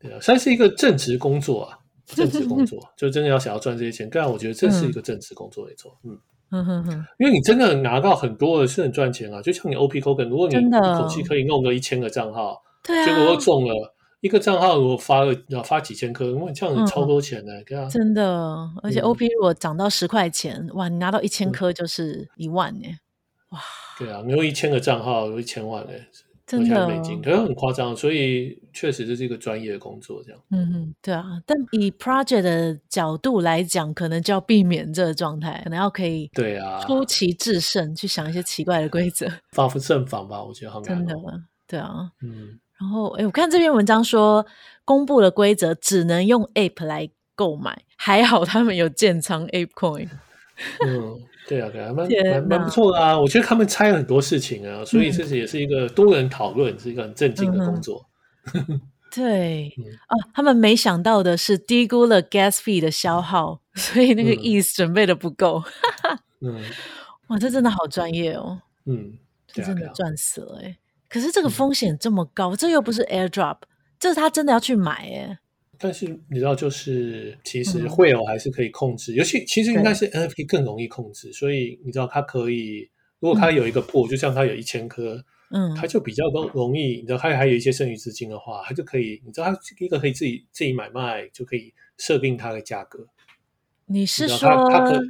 [0.00, 4.10] 对啊，算是一个正职工作啊，正职工作 就真的要想要赚这些钱。
[4.10, 5.96] 当然，我觉得这是一个正职工作没错。
[6.02, 6.18] 嗯嗯
[6.50, 9.42] 嗯嗯，因为你真的拿到很多的是很赚钱啊。
[9.42, 22.86] 就像你 OP Token，如果你一口气可以弄个一千个账号，对啊，结果又中了，一个账号如果发了要发几千颗，因为这样子超多钱的，对啊，真的，而且 OP 如果涨到十块钱，哇，你拿到一千颗就是一万呢，
[23.50, 23.58] 哇，
[23.98, 26.06] 对啊，你有一千个账号有一千万哎。
[26.46, 30.40] 真的美金，可是很夸张，所以确实这是一个专业的工作，这样。
[30.52, 31.24] 嗯嗯，对啊。
[31.44, 40.40] 但以 project 的角度来讲，可能就要避免这个状态，可能要可以对啊，出奇制胜，去想一些奇怪的规则， 防不胜防吧？
[40.40, 40.86] 我觉得好难。
[40.86, 41.14] 真的，
[41.66, 42.12] 对啊。
[42.22, 42.60] 嗯。
[42.78, 44.46] 然后，哎，我看这篇文章说，
[44.84, 50.08] 公布的规则只能用 Ape 来购买，还好他们有建仓 Ape Coin。
[50.86, 51.18] 嗯。
[51.48, 53.18] 对啊，对啊，蛮蛮蛮不错的啊！
[53.18, 58.04] 我觉得他们猜了很多事情啊，所以这是也是一个多人讨论，嗯、是一个很正经的工作。
[58.52, 58.80] 嗯、
[59.14, 65.62] 对、嗯、啊，他们没想到的是低估了 gas fee 的消耗，所以那个 ETH 准备的不够。
[66.40, 66.62] 嗯，
[67.28, 68.60] 哇，这真的好专业哦。
[68.84, 69.14] 嗯，
[69.46, 70.76] 这真的赚死了哎！
[71.08, 73.58] 可是这个风险这么高，嗯、这又不是 airdrop，
[74.00, 75.38] 这是他真的要去买哎。
[75.78, 82.88] 但是你知道，就是其实会有还是可以控制，嗯、尤其其实应该是 NFT 更容易控制，所以你知道它可以，
[83.20, 93.06] 如果它有一个嗯、就像它有一千颗，嗯，它就比较容容易，你知道它还有一些剩余资金的话，它就可以，你知道它一个可以自己自己买卖，就可以设定它的价格。
[93.86, 95.00] 你是说它可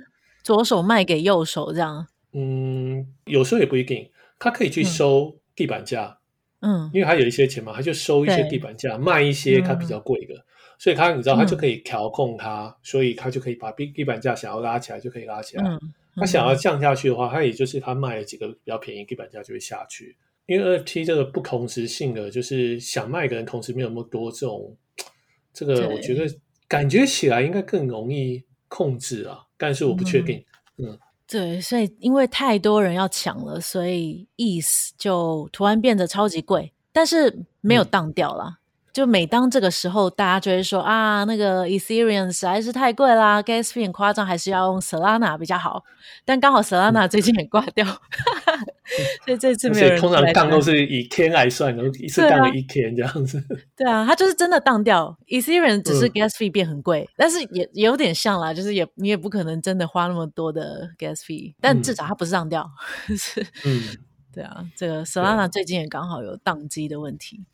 [0.43, 2.07] 左手卖给右手这样？
[2.33, 6.19] 嗯，有时候也不一定，它可以去收地板价。
[6.21, 6.21] 嗯。
[6.59, 10.45] 嗯，因为他有一些钱嘛，他就收一些地板价，卖一些他比较贵的，嗯、
[10.79, 20.17] 所以他你知道他就可以调控它，嗯、所以他就可以把地地板价想要拉起来就可以拉起来，嗯嗯、他想要降下去的话，他也就是他卖了几个比较便宜，地板价就会下去。
[20.47, 24.77] 因为 NFT 这个不同时性的，就是想卖的人同时没有那么多，这种
[25.53, 26.27] 这个我觉得
[26.69, 30.45] 感觉起来应该更容易控制啊，但是我不确定，
[30.79, 30.89] 嗯。
[30.91, 30.99] 嗯。
[31.29, 38.45] 对，所以因为太多人要抢了，所以 ETH 就突然变得超级贵，但是没有当掉了。
[38.45, 38.57] 嗯
[38.97, 45.85] 就每当这个时候，大家就会说啊，那个 Ethereum 实在是太贵啦，Gas fee 很夸张，还是要用 Solana 比较好。
[46.25, 47.93] 但刚好 Solana 最近也挂掉，嗯、
[49.27, 50.01] 所以这次没有人。
[50.01, 53.39] 通常当都是以天来算的，一次当了一天这样子。
[53.77, 62.67] 对啊，它就是真的当掉 Ethereum，只是 Gas fee 变很贵，嗯、但是也也有点像啦，就是也你也不可能真的花那么多的 Gas fee，但至少它不是当掉。
[63.15, 63.83] 是嗯，
[64.33, 67.45] 对啊，这个 Solana 最近也刚好有宕机的问题。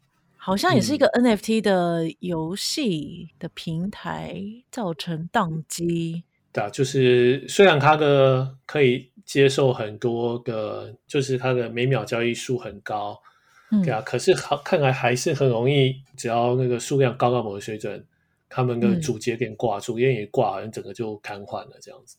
[0.45, 6.25] 好像也是一个 NFT 的游戏的平台造成宕机。
[6.53, 13.23] 对啊，就是虽然它的可以接受很多个，就是它的每秒交易数很高，
[13.71, 18.05] 嗯、对啊，可是好看来还是很容易，只要那个数量高到某个水准，
[18.49, 22.17] 他们的主节点挂住，因为一挂，好像整个就瘫痪了这样子。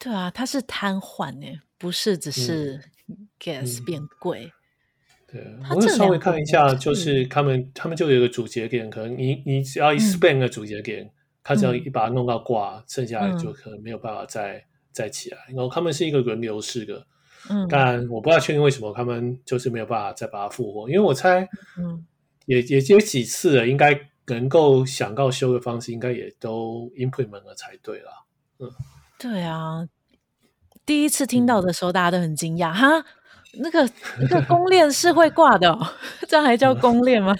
[0.00, 2.80] 对啊，它是瘫痪诶，不是只是
[3.38, 4.52] gas 变贵。
[5.70, 11.10] 我会稍微看一下，就是他们他们就有一个主节点，可能你你只要一 spend 个主节点，
[11.42, 15.38] 他只要一把它弄到挂，剩下来就可能没有办法再再起来。
[15.48, 17.06] 然后他们是一个轮流式的，
[17.50, 22.04] 嗯，但我不知道确定为什么他们就是没有办法再把它复活，因为我猜，嗯，
[22.46, 28.10] 也也有几次了，应该能够想到修的方式，应该也都 implement 了才对了，
[28.58, 28.70] 嗯，
[29.18, 29.88] 对啊，
[30.86, 33.04] 第一次听到的时候，大家都很惊讶，哈。
[33.58, 33.88] 那个
[34.20, 35.86] 那个公链是会挂的，哦，
[36.28, 37.36] 这样还叫公链吗？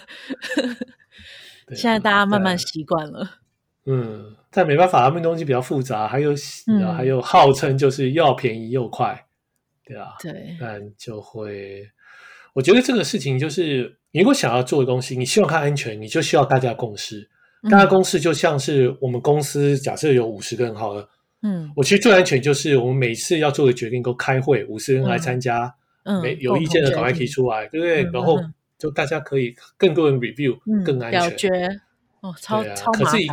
[1.74, 3.38] 现在大家慢慢习惯了。
[3.86, 6.32] 嗯，但没办法，他们东西比较复杂，还有，
[6.66, 9.26] 嗯、还有号称就是又便宜又快，
[9.84, 11.86] 对啊，对，但就会，
[12.54, 17.28] 我觉得这个事情就是，你如果想要做的东西，你希望它安全，你就需要大家共识。
[17.70, 21.08] 大家共识就像是我们公司假设有五十个人好了，
[21.42, 25.74] 嗯，我其实最安全就是我们每次要做的决定都开会，五十人来参加。
[26.04, 28.02] 嗯没有意见的赶快提出来，对不对？
[28.12, 28.40] 然后
[28.78, 31.20] 就大家可以更多人 review，更安全。
[31.20, 31.48] 表决
[32.20, 33.12] 哦，超超麻烦。
[33.12, 33.26] 可是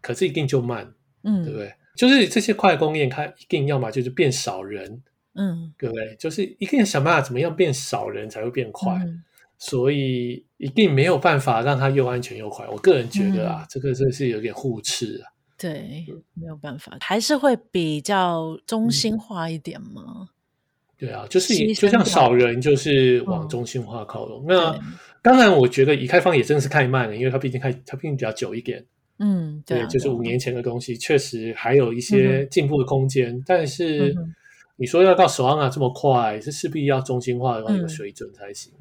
[0.00, 0.92] 可是一定就慢，
[1.22, 1.74] 嗯，对不对？
[1.96, 5.02] 就是这些快工业，它一定要么就是变少人，
[5.34, 6.14] 嗯，对不对？
[6.16, 9.04] 就是一定要想办法怎么样变少人才会变快，
[9.58, 12.66] 所以一定没有办法让它又安全又快。
[12.68, 15.32] 我个人觉得啊，这个真是有点互斥啊。
[15.58, 20.28] 对，没有办法，还是会比较中心化一点嘛。
[20.98, 24.44] 对啊，就是就像少人就是往中心化靠拢。
[24.48, 24.76] 那
[25.22, 28.84] 当然，我觉得以开放也真的是太慢了，因为它毕竟开它毕竟比较久一点。
[29.20, 33.40] 嗯，对，就是五年前的东西，确实还有一些进步的空间。
[33.46, 34.14] 但是
[34.76, 38.72] 你说要到 Solana 这么快，是势必要中心化的一个水准才行。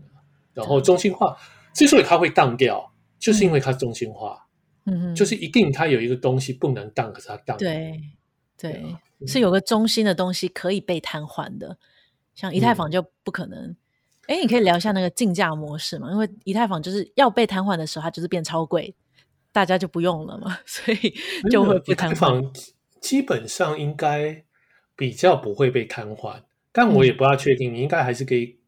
[0.54, 1.38] 然后中心化
[1.74, 4.48] 之所以它会荡掉，就是因为它中心化。
[4.86, 7.58] 嗯，就是一定它有一个东西不能荡，可是它荡。
[7.58, 8.00] 对
[8.58, 8.96] 对，
[9.28, 11.78] 是有个中心的东西可以被瘫痪的。
[12.38, 13.76] 像以太坊就不可能，
[14.28, 16.12] 哎，你可以聊一下那个竞价模式嘛？
[16.12, 18.94] 因为以太坊就是要被瘫痪的时候，它就是变超贵，
[19.52, 21.16] 大家就不用了嘛， 所以
[21.50, 22.48] 就会不瘫痪。
[23.02, 24.44] 基本上应该
[24.96, 28.60] 比较不会被瘫痪，但我也不大确定，你应该还是可以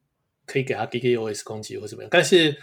[0.47, 2.09] 可以给他 DDoS 攻击或怎么样。
[2.11, 2.57] 但是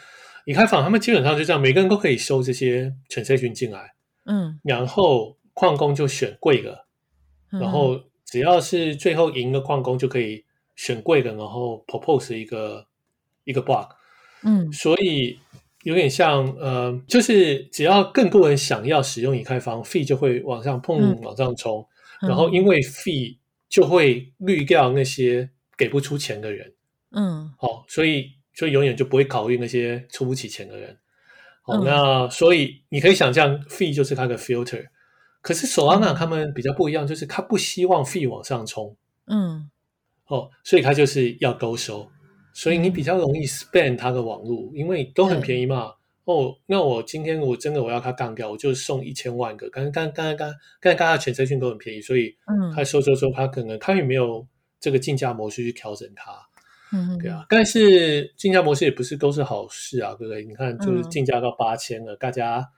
[0.44, 3.94] 以太坊他们基本上就这样，每个人都可以收这些 transaction 进来，
[4.24, 6.86] 嗯，然后矿工就选贵的，
[7.50, 10.45] 然后只要是最后赢的矿工就可以
[10.77, 12.87] 选贵的，然后 propose 一个
[13.43, 13.89] 一个 block，
[14.45, 15.37] 嗯，所以
[15.83, 21.85] 有点像呃，就是只要更多人想要使用以太坊，fee 就会往上碰，嗯、往上冲，
[22.20, 23.37] 然后因为 fee
[23.68, 26.72] 就会滤掉那些给不出钱的人，
[27.11, 28.37] 嗯，好，所以。
[28.59, 30.99] 所以永远就不会考虑那些出不起钱的人，
[31.66, 34.83] 哦，那所以你可以想象，fee 就是它的 filter。
[35.43, 38.97] 可是 Solana 他们比较不一样，就是他不希望 fee 往上冲，
[39.27, 39.70] 嗯，
[40.29, 42.09] 哦，所以他就是要勾收，
[42.53, 45.93] 所以你比较容易 spend 他的网络，因为都很便宜嘛。
[46.24, 49.70] 哦，那我今天我真的我要他干掉，我就送一千万个。
[49.70, 54.45] 刚刚刚刚刚刚刚他全资讯都很便宜，所以嗯，他收收收，他可能他也没有
[54.81, 56.33] 这个竞价模式去调整它。
[56.93, 60.45] 嗯，对啊，但是竞价模式也不是都是好事啊，对不对？
[60.45, 62.68] 你看，就是竞价到八千了，嗯、大家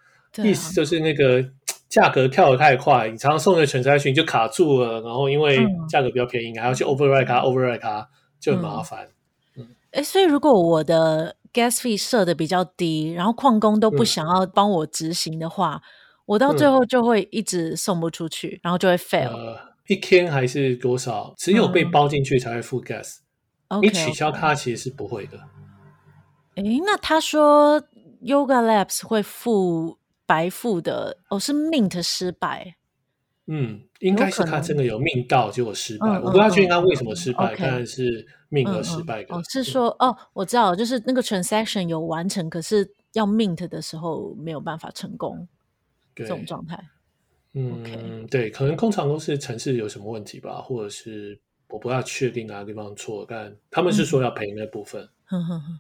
[0.43, 1.43] 意思就是那个
[1.89, 5.59] 价格跳得太快，你常常送的全筛群就卡住了，然后因为
[5.89, 8.09] 价格比较便宜，嗯、还要去 override 它，override 它
[8.39, 9.09] 就很麻烦。
[9.57, 15.83] 嗯，哎，所以如果我的 gas fee 设的比较低，然后矿工都不想要帮我执行的话，嗯、
[16.27, 19.31] 我到最后就会一直送不出去，嗯、然后就会 fail。
[19.31, 21.33] 呃，一天还是多少？
[21.39, 23.19] 只有被包进去才会付 gas。
[23.83, 25.39] 你取消它其实是不会的。
[26.55, 27.81] 哎，那他说
[28.23, 29.99] Yoga Labs 会付
[30.29, 32.77] 白富的，哦，是 Mint 失败。
[33.47, 39.35] 嗯，应该是他真的有 Mint 到结果失败，嗯、我不知道确定他为什么失败，但、嗯、是 Mint 而失败的。
[39.35, 45.49] 哦，是说哦，我知道，就是那个 transaction 有完成，可是要 Mint 的时候没有办法成功，
[46.15, 46.79] 对这种状态。
[47.55, 51.41] 嗯.对，可能通常都是城市有什么问题吧，或者是。
[51.71, 55.07] 我不太确定哪个地方错，但他们是说要赔那部分。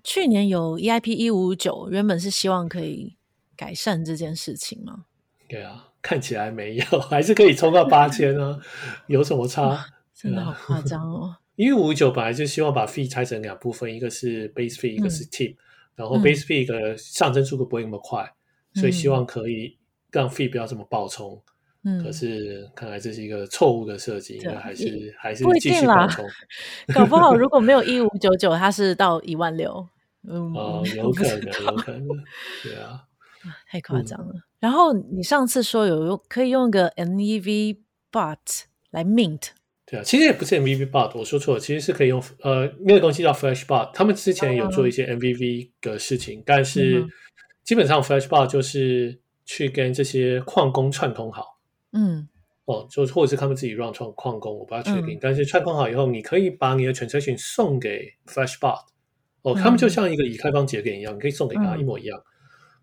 [0.04, 3.16] 去年有 EIP 一五五九，原本是希望可以
[3.58, 5.04] 改善这件事情吗？
[5.48, 8.58] 对啊，看起来没有， 还是可以冲到八千啊，
[9.08, 9.84] 有什么差？
[10.14, 11.36] 真的好夸张哦！
[11.56, 15.56] 一五五九本来就希望把 fee 拆成两部分，一个是 base fee，一个是 tip，、嗯、
[15.96, 18.22] 然后 base fee 的上升速度不会那么快，
[18.74, 19.76] 嗯、所以希望可以
[20.12, 21.42] 让 fee 不要这么暴冲。
[21.84, 26.24] 嗯，可是看来这是一个错误的设计，应该还是还是继续暴冲。
[26.92, 29.88] 搞不好如果没有 一五九九，它是到一万六。
[30.28, 32.08] 嗯，哦，有可能，有可能，
[32.64, 33.02] 对啊，
[33.70, 34.34] 太夸张了。
[34.60, 37.78] 然后你上次说有用，可以用一个 NVV
[38.10, 38.38] bot
[38.90, 39.48] 来 mint。
[39.86, 43.90] 对啊，其实也不是 MVV bot，我说错了，其实是可以用呃那个东西叫 Flash bot。
[43.94, 47.06] 他们之前有做一些 MVV 的事情，但是
[47.64, 51.58] 基本上 Flash bot 就是去跟这些矿工串通好。
[51.92, 52.28] 嗯，
[52.66, 55.16] 哦，就或者是他们自己 run 创矿工，我不太确定。
[55.16, 58.80] 嗯、但是串通好以后，你可以把你的 transaction 送给 Flashbot，
[59.40, 62.18] 哦，嗯、他们就像一个以太坊节点一样，你可以送给他一模一样。
[62.18, 62.24] 嗯、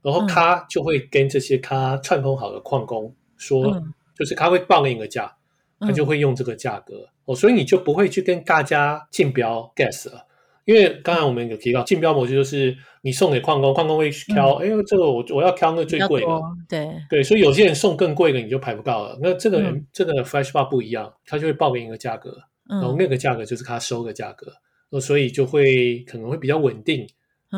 [0.06, 5.36] 然后他就会跟这些他串通好的矿工说，嗯、就是他会报给你个价，
[5.80, 6.96] 他就会用这个价格。
[6.98, 10.28] 嗯、哦，所以你就不会去跟大家竞标 gas 了。
[10.66, 16.28] 因为刚才我们有提到竞标模式，就是你送给矿工，矿工会挑，哎呦，这个我我要挑那最贵的，
[16.70, 16.88] 对。
[17.10, 19.18] 对，所以有些人送更贵的，你就排不到了。
[19.22, 22.36] 那这个人这个 flash bar 不一样，他就会报给你一个价格，
[22.70, 24.54] 然后那个价格就是他收的价格，
[25.00, 27.08] 所以就会可能会比较稳定，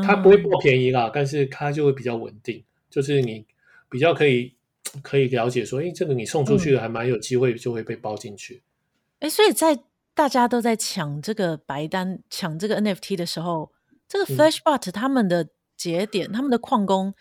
[0.04, 3.46] 他不会不便宜啦，但是它就会比较稳定，就是你
[3.90, 4.56] 比较可以
[5.02, 8.64] 可以了解说，哎，这个你送出去的还蛮有机会就会被包进去。
[9.20, 9.80] 哎，所以在。
[10.18, 13.72] 大家都在抢这个白单，抢这个 NFT 的时候，
[14.08, 17.14] 这个 Flashbot 他们的节点，嗯、他们的矿工，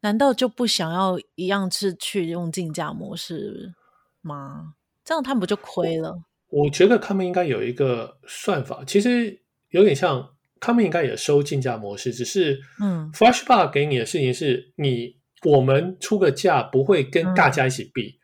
[0.00, 3.74] 难道就不想要一样是去用竞价模式
[4.22, 4.76] 吗？
[5.04, 6.22] 这样他们不就亏了？
[6.48, 18.18] 我，我觉得他们应该有一个算法，其实有点像，他们应该也收竞价模式，只是嗯，Flashbar 给你的事情是你我们出个价不会跟大家一起比，嗯、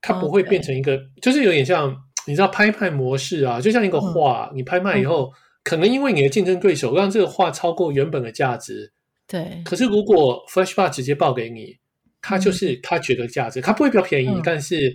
[0.00, 1.96] 它不会变成一个.就是有点像。
[2.26, 5.32] 你知道拍卖模式啊，就像一个画，嗯、你拍卖以后，嗯、
[5.64, 8.92] 可能因为你的竞争对手让这个画超过原本的价值，
[9.26, 9.62] 对。
[9.64, 11.78] 可是如果 Flashbar 直接报给你，
[12.20, 14.94] 它就是它觉得价值，它不会比较便宜，嗯、但是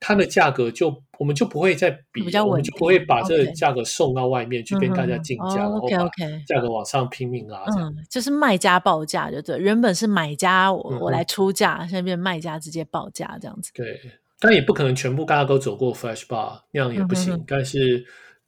[0.00, 6.08] 它的价格就我们就不会再比，我们就不会把这个价格送到外面去跟大家竞价，然后把
[6.46, 7.94] 价格往上拼命拉，这样。
[8.08, 13.70] 就是卖家报价，就对，原本是买家我我来出价，现在变卖家直接报价这样子。
[13.74, 14.00] 对。
[14.42, 17.34] 但也不可能全部大家都走过 Flash Bar 那样也不行。
[17.34, 18.02] 嗯、哼哼但是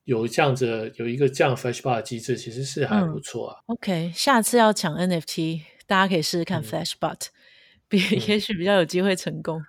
[0.05, 3.59] 有这样子有一个这样 Flash Bar 的机制，其实是还不错啊。
[3.67, 7.29] 嗯、OK，下次要抢 NFT，大家可以试试看 Flashbot，、嗯、
[7.91, 9.59] 比也许比较有机会成功。
[9.59, 9.65] 嗯、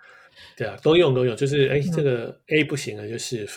[0.56, 3.48] 对啊，都用都用，就是哎，这个 A 不行了，就是。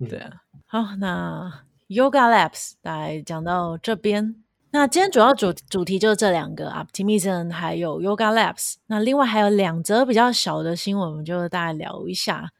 [0.00, 0.30] 嗯、对啊，
[0.66, 4.36] 好，那 Yoga Labs 来讲到这边。
[4.70, 8.74] 那今天主要主主题就是这两个 Optimism 还有 Yoga Labs。
[8.86, 12.50] 那另外还有两则比较小的新闻，我们就大概聊一下。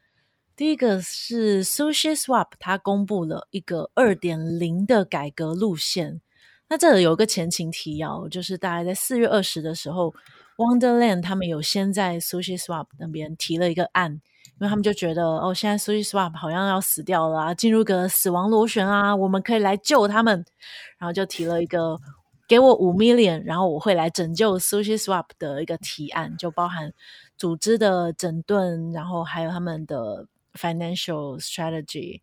[0.55, 6.19] 第一个是 SushiSwap，它公布了一个二点零的改革路线。
[6.67, 10.13] 那这里有个前情提要，就是大概在四月二十的时候
[10.59, 14.21] ，Wonderland 他们有先在 SushiSwap 那边提了一个案。
[14.61, 20.43] 因为他们就觉得哦，现在 SushiSwap 好像要死掉了啊，进入个死亡螺旋啊，我们可以来救他们，
[20.97, 21.97] 然后就提了一个
[22.45, 26.91] 给我五 million，然后我会来拯救 SushiSwap 的一个提案，就包含
[27.37, 32.19] 组织的整顿，然后还有他们的 financial strategy，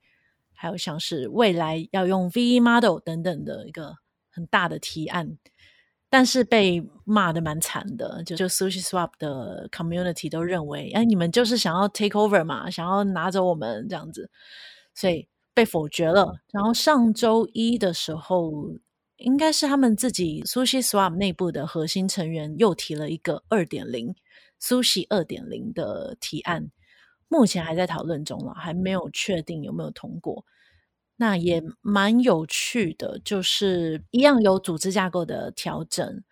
[0.53, 3.95] 还有像是未来要用 VE model 等等的一个
[4.30, 5.39] 很大的提案。
[6.09, 14.30] 但是被骂的蛮惨的，就就 SushiSwap 的 community 都认为，哎，你们就是想要 take over 嘛，想要拿走我们这样子，
[14.94, 16.40] 所以被否决了。
[16.52, 18.52] 然后上周一的时候，
[19.16, 24.14] 应该是他们自己 SushiSwap 内部的核心成员又提了一个二点零
[24.61, 26.70] Sushi 二点零的提案，
[27.28, 30.44] 目前还在讨论中了，还没有确定有没有通过。
[31.17, 36.23] 那也蛮有趣的，就是一样有组织架构的调整，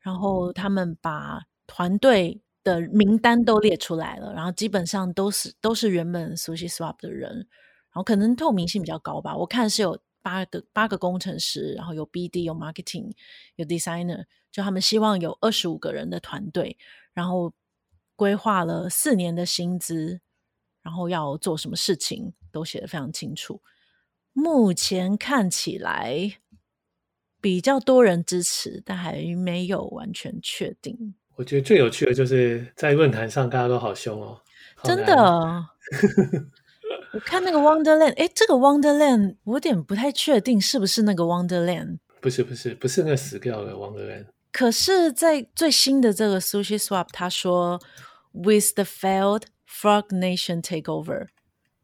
[0.00, 7.46] 然后他们把团队的名单都列出来了，然后基本上都是都是原本 SushiSwap 的人，然
[7.92, 9.36] 后可能透明性比较高吧。
[9.36, 13.12] 我看是有八个八个工程师，然后有 BD、有 Marketing、
[13.56, 16.78] 有 Designer，就他们希望有二十五个人的团队，
[17.12, 17.52] 然后
[18.16, 20.22] 规划了四年的薪资，
[20.80, 23.60] 然后要做什么事情都写得非常清楚。
[24.34, 26.34] 目前看起来
[27.40, 31.14] 比较多人支持，但还没有完全确定。
[31.36, 34.40] 我觉得最有趣的就是在论坛上，大家都好凶哦，
[34.82, 35.14] 真的。
[37.14, 41.98] 我看那个 Wonderland，哎，这个 Wonderland 我有点不太确定是不是那个 Wonderland。
[42.20, 44.26] 不是，不是，不是那个死掉的 Wonderland。
[44.50, 47.80] 可是，在最新的这个 SushiSwap，他说
[48.32, 51.28] With the failed Frog Nation takeover。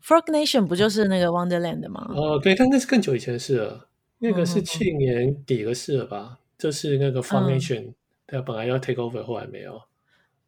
[0.03, 2.11] Frog Nation 不就是那个 Wonderland 的吗？
[2.15, 3.89] 哦，对，但那是更久以前的事了。
[4.19, 6.39] 那个是去年底的事了吧？
[6.59, 7.95] 就是那个 Frog Nation，
[8.27, 9.81] 对啊，本来要 take over，后来没有。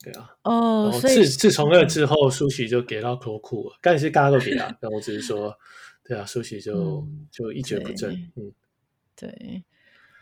[0.02, 0.34] 对啊。
[0.42, 3.76] 哦，自所以自从那之后，Sushi 就给到脱裤了。
[3.80, 5.56] 但是大家都给他，但我只是说，
[6.04, 8.12] 对啊，Sushi 就、嗯、就一蹶不振。
[8.36, 8.52] 嗯，
[9.16, 9.64] 对。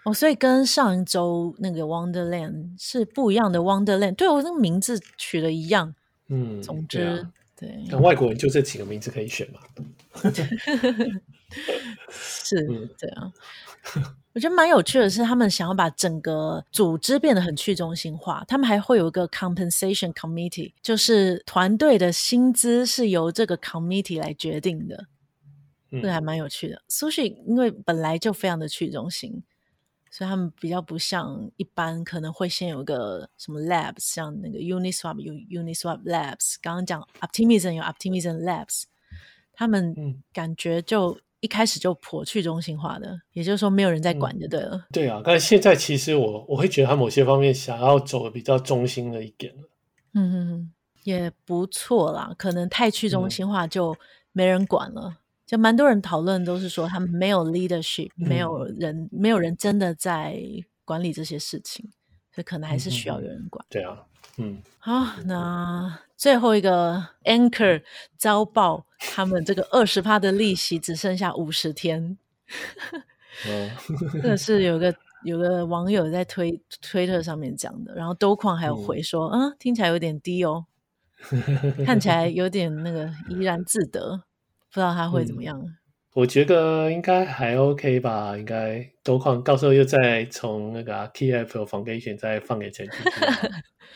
[0.04, 4.14] 哦，所以跟上一周那个 Wonderland 是不一样的 Wonderland。
[4.14, 5.94] 对，我那个名字取的一样。
[6.28, 7.26] 嗯，总之。
[7.60, 9.60] 对，那外国人就这几个名字可以选嘛？
[12.08, 12.56] 是，
[12.96, 13.32] 这样。
[14.32, 18.42] 我觉得蛮有趣的是，他们想要把整个组织变得很去中心化。
[18.48, 25.06] 他们还会有一个 compensation committee，就是团队的薪资是由这个 committee 来决定的。
[25.90, 26.80] 这还蛮有趣的。
[26.88, 29.42] Sushi 因为本来就非常的去中心。
[30.10, 38.82] 所以他们比较不像一般，可能会先有个什么 labs，像那个 Uniswap 有 Uniswap Labs，刚刚讲 Optimism 有 Optimism Labs，
[39.52, 44.76] 他们感觉就一开始就颇去中心化的，嗯、也就是说没有人在管就对了。
[44.76, 49.62] 嗯、对啊，但是现在其实我我会觉得他某些方面想要走的比较中心了一点了。
[50.14, 50.72] 嗯哼哼，
[51.04, 53.96] 也不错啦，可能太去中心化就
[54.32, 55.08] 没人管了。
[55.08, 55.16] 嗯
[55.50, 60.40] 就蛮多人讨论，都是说他们没有 leadership，、嗯、没有人，没有人真的在
[60.84, 61.90] 管理这些事情，
[62.32, 63.66] 所以可能还是需要有人管。
[63.68, 64.00] 对啊，
[64.36, 67.82] 嗯，好，那最后一个 Anchor
[68.16, 72.16] 遭报，他们这个二十趴的利息只剩下五十天。
[73.48, 73.70] 哦，
[74.22, 74.94] 这是有个
[75.24, 80.66] 有个网友在推推特上面讲的，然后兜矿还有回说，嗯，嗯，听起来有点低哦，
[81.84, 84.22] 看起来有点那个怡然自得。
[84.70, 85.60] 不知道他会怎么样？
[85.60, 85.76] 嗯、
[86.14, 93.48] 我觉得应该还 OK 吧，应该多矿到时候又再从那个 KFL Foundation 再放给钱进去。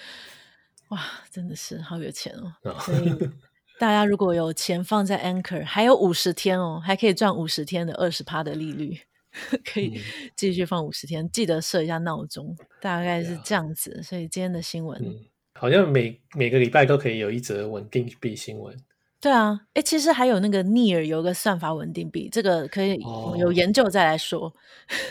[0.90, 1.00] 哇，
[1.30, 2.52] 真的是好有钱哦！
[2.64, 3.30] 哦所以
[3.80, 8.98] 大家如果有钱放在 Anchor，还有五十天哦，还可以赚五十天的二十趴的利率，
[9.64, 10.00] 可以
[10.36, 11.24] 继续放五十天。
[11.24, 13.98] 嗯、记得设一下闹钟，大概是这样子。
[13.98, 15.18] 啊、所以今天的新闻、嗯、
[15.54, 18.76] 好像每每个礼拜都可以有一则稳定币新闻。
[19.24, 23.00] 对啊，哎，其实还有那个 Near 有个算法稳定币，这个可以
[23.38, 24.48] 有研究再来说。
[24.52, 24.52] 哦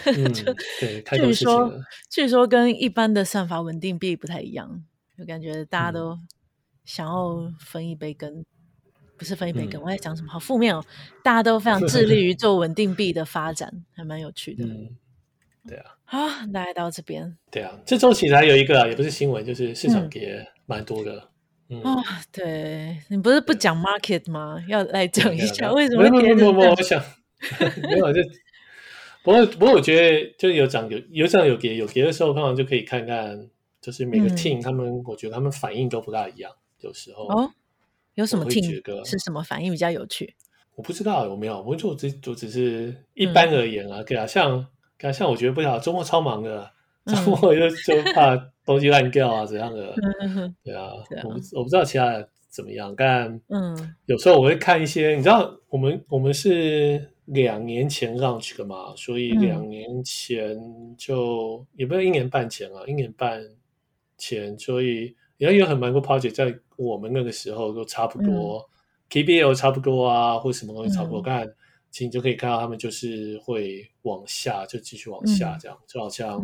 [0.05, 1.73] 嗯、就对，据说
[2.11, 4.83] 据说跟一般的算法稳定币不太一样，
[5.17, 6.15] 就感觉大家都
[6.85, 8.45] 想要分一杯羹，嗯、
[9.17, 10.31] 不是分一杯羹，嗯、我在讲什么？
[10.31, 10.85] 好负面哦！
[11.23, 14.63] 大家都非常致力于做稳定币的发展，还蛮有趣的。
[14.63, 14.95] 嗯，
[15.67, 15.97] 对啊。
[16.03, 16.19] 好，
[16.53, 17.35] 大概到这边。
[17.49, 21.29] 对啊，这周其实还有一个啊，也不是新闻，就是市场跌蛮多的。
[21.69, 24.63] 嗯，嗯哦，对，你不是不讲 market 吗？
[24.67, 26.33] 要来讲一下为什么跌？
[26.35, 27.01] 不不不，我想
[27.83, 28.21] 没有就。
[29.23, 33.49] 不过，不过我觉得就有涨有有涨有跌，有跌的时候，通常就可以看看，
[33.79, 36.51] 就是每个 team、嗯、他们，我觉得他们反应都不大一样。
[36.81, 37.49] 有时候哦，
[38.15, 40.35] 有什么 team 是什么反应比较有趣？
[40.75, 46.69] 我不知道有没有，我就我只我只是一般而言啊，对啊、嗯，像像我觉得不好，周末超忙的，
[47.05, 48.35] 周末就就怕
[48.65, 49.93] 东西烂掉啊，怎样的？
[50.63, 50.91] 对啊，
[51.23, 57.09] 我不我不知道其他的怎么样，但嗯，有时候我会看一些，你知道，我们我们是。
[57.27, 60.59] 两年前 launch 的嘛，所以两年前
[60.97, 63.41] 就、嗯、也不是一年半前啊，一年半
[64.17, 68.67] 前，所以也有很蛮多 project 在我们那个时候都差不多、嗯、
[69.09, 71.55] ，KBL 差不多啊，或什么东西差不多，但、嗯，
[71.93, 76.43] 其实你就可以看到他们就是会往下，就继续往下这样，嗯、就好像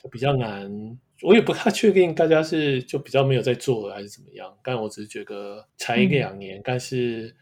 [0.00, 7.34] 就比较难，嗯、我也不太确定大家是就比较没有在做还是怎么样，但我只是觉得才一个两年、嗯，但是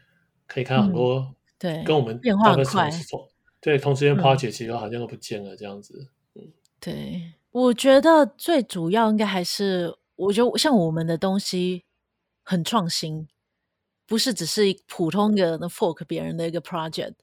[0.47, 1.35] 可以看到很多、嗯。
[1.57, 2.91] 对，跟我们变化很快。
[3.61, 6.09] 对，同时间 project 其实好像都不见了，这样子。
[6.35, 11.85] 嗯，对，我觉得最主要应该还是，我觉得像我们的东西
[12.43, 13.27] 很创新，
[14.07, 17.15] 不是只是普通的 fork 别人的一个 project，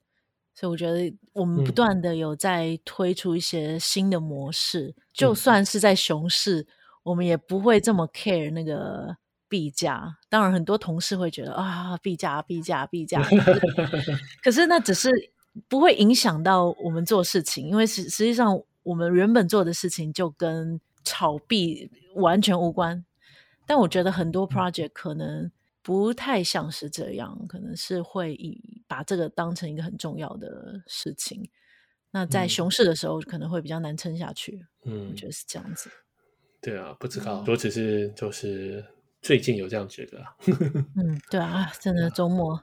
[0.53, 6.67] 所以我觉得我们不断的有在推出一些新的模式，嗯、就算是在熊市，
[7.03, 9.17] 我们也不会这么 care 那个。
[9.51, 13.21] 币价，当然很多同事会觉得啊，币价，币价，币价。
[14.41, 15.09] 可是那只是
[15.67, 23.03] 不会影响到我们做事情，因为实实际上我们原本做的事情就跟炒币完全无关。
[23.67, 25.51] 但我觉得很多 project 可能
[25.81, 31.49] 不太像是这样，可能是会以把这个当成一个很重要的事情。
[32.11, 34.65] 那在熊市的时候可能会比较难撑下去。
[34.85, 35.89] 嗯，我觉得是这样子。
[36.61, 38.83] 对啊，不知道，我只是就是。
[39.23, 40.35] 最近有这样觉得啊？
[40.97, 42.59] 嗯，对啊，真的周末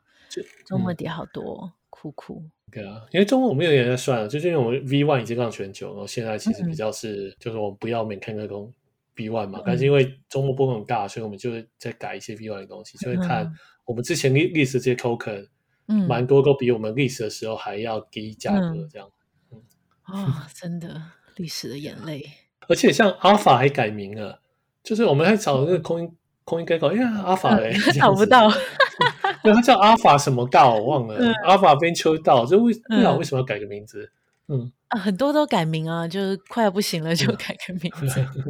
[0.66, 2.43] 周末跌好多，哭哭。
[2.73, 8.75] 对啊，因为周末我们有点在算了，就是因为我们 V one 已经让全球，然后现在其实比较是，嗯、就是我们不要每看那种
[9.19, 13.53] V one 嘛，嗯、但是因为周末波动很大，所以我们就会再改一些 B one 的东西，就会看
[13.85, 15.49] 我们之前历历史这些 token，
[15.89, 19.11] 嗯，蛮多都比我们历史的时候还要低价格，这样。
[19.51, 21.03] 嗯，啊、真的
[21.37, 22.25] 历史的眼泪。
[22.69, 24.41] 而且像 Alpha 还改名了，
[24.83, 26.14] 就是我们还找那个空音。
[26.45, 28.49] 空音改口，哎呀，阿法嘞，找不到，
[29.45, 34.11] 对，他叫阿法什么道，我忘了，阿法 Venture 道，就为不知道为什么要改个名字，
[34.49, 38.07] 嗯啊，很多都改名啊，就是快要不行了就改个名字，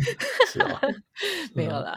[0.53, 0.80] 是啊，
[1.55, 1.96] 没有了。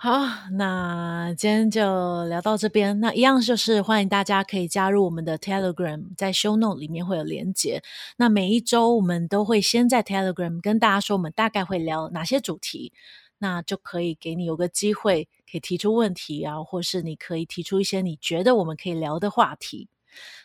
[0.00, 0.12] 好，
[0.52, 7.82] 那今天就聊到这边，那一样就是欢迎大家可以加入我们的 Telegram，在 Show Note 里面会有连结。
[8.16, 12.92] 那每一周我们都会先在 Telegram 跟大家说，我们大概会聊哪些主题。
[13.40, 19.88] 那就可以给你有个机会，可以提出问题啊，或是你可以提出一些你觉得我们可以聊的话题。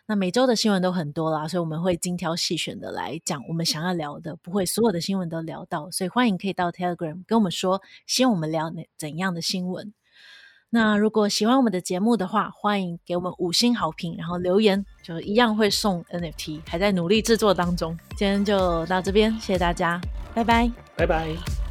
[0.06, 5.90] 那每周的新闻都很多啦，所以我们会精挑细选的来讲我们想要聊的，不会所有的新闻都聊到。
[5.92, 9.94] 所以欢迎可以到 Telegram 跟我们说，希望我们聊怎样的新闻。
[10.70, 17.98] 那如果喜欢我们的节目的话，欢迎给我们五星好评，然后留言，就一样会送 NFT，还在努力制作当中。
[18.18, 20.02] 今天就到这边，谢谢大家，
[20.34, 21.63] 拜拜，拜拜。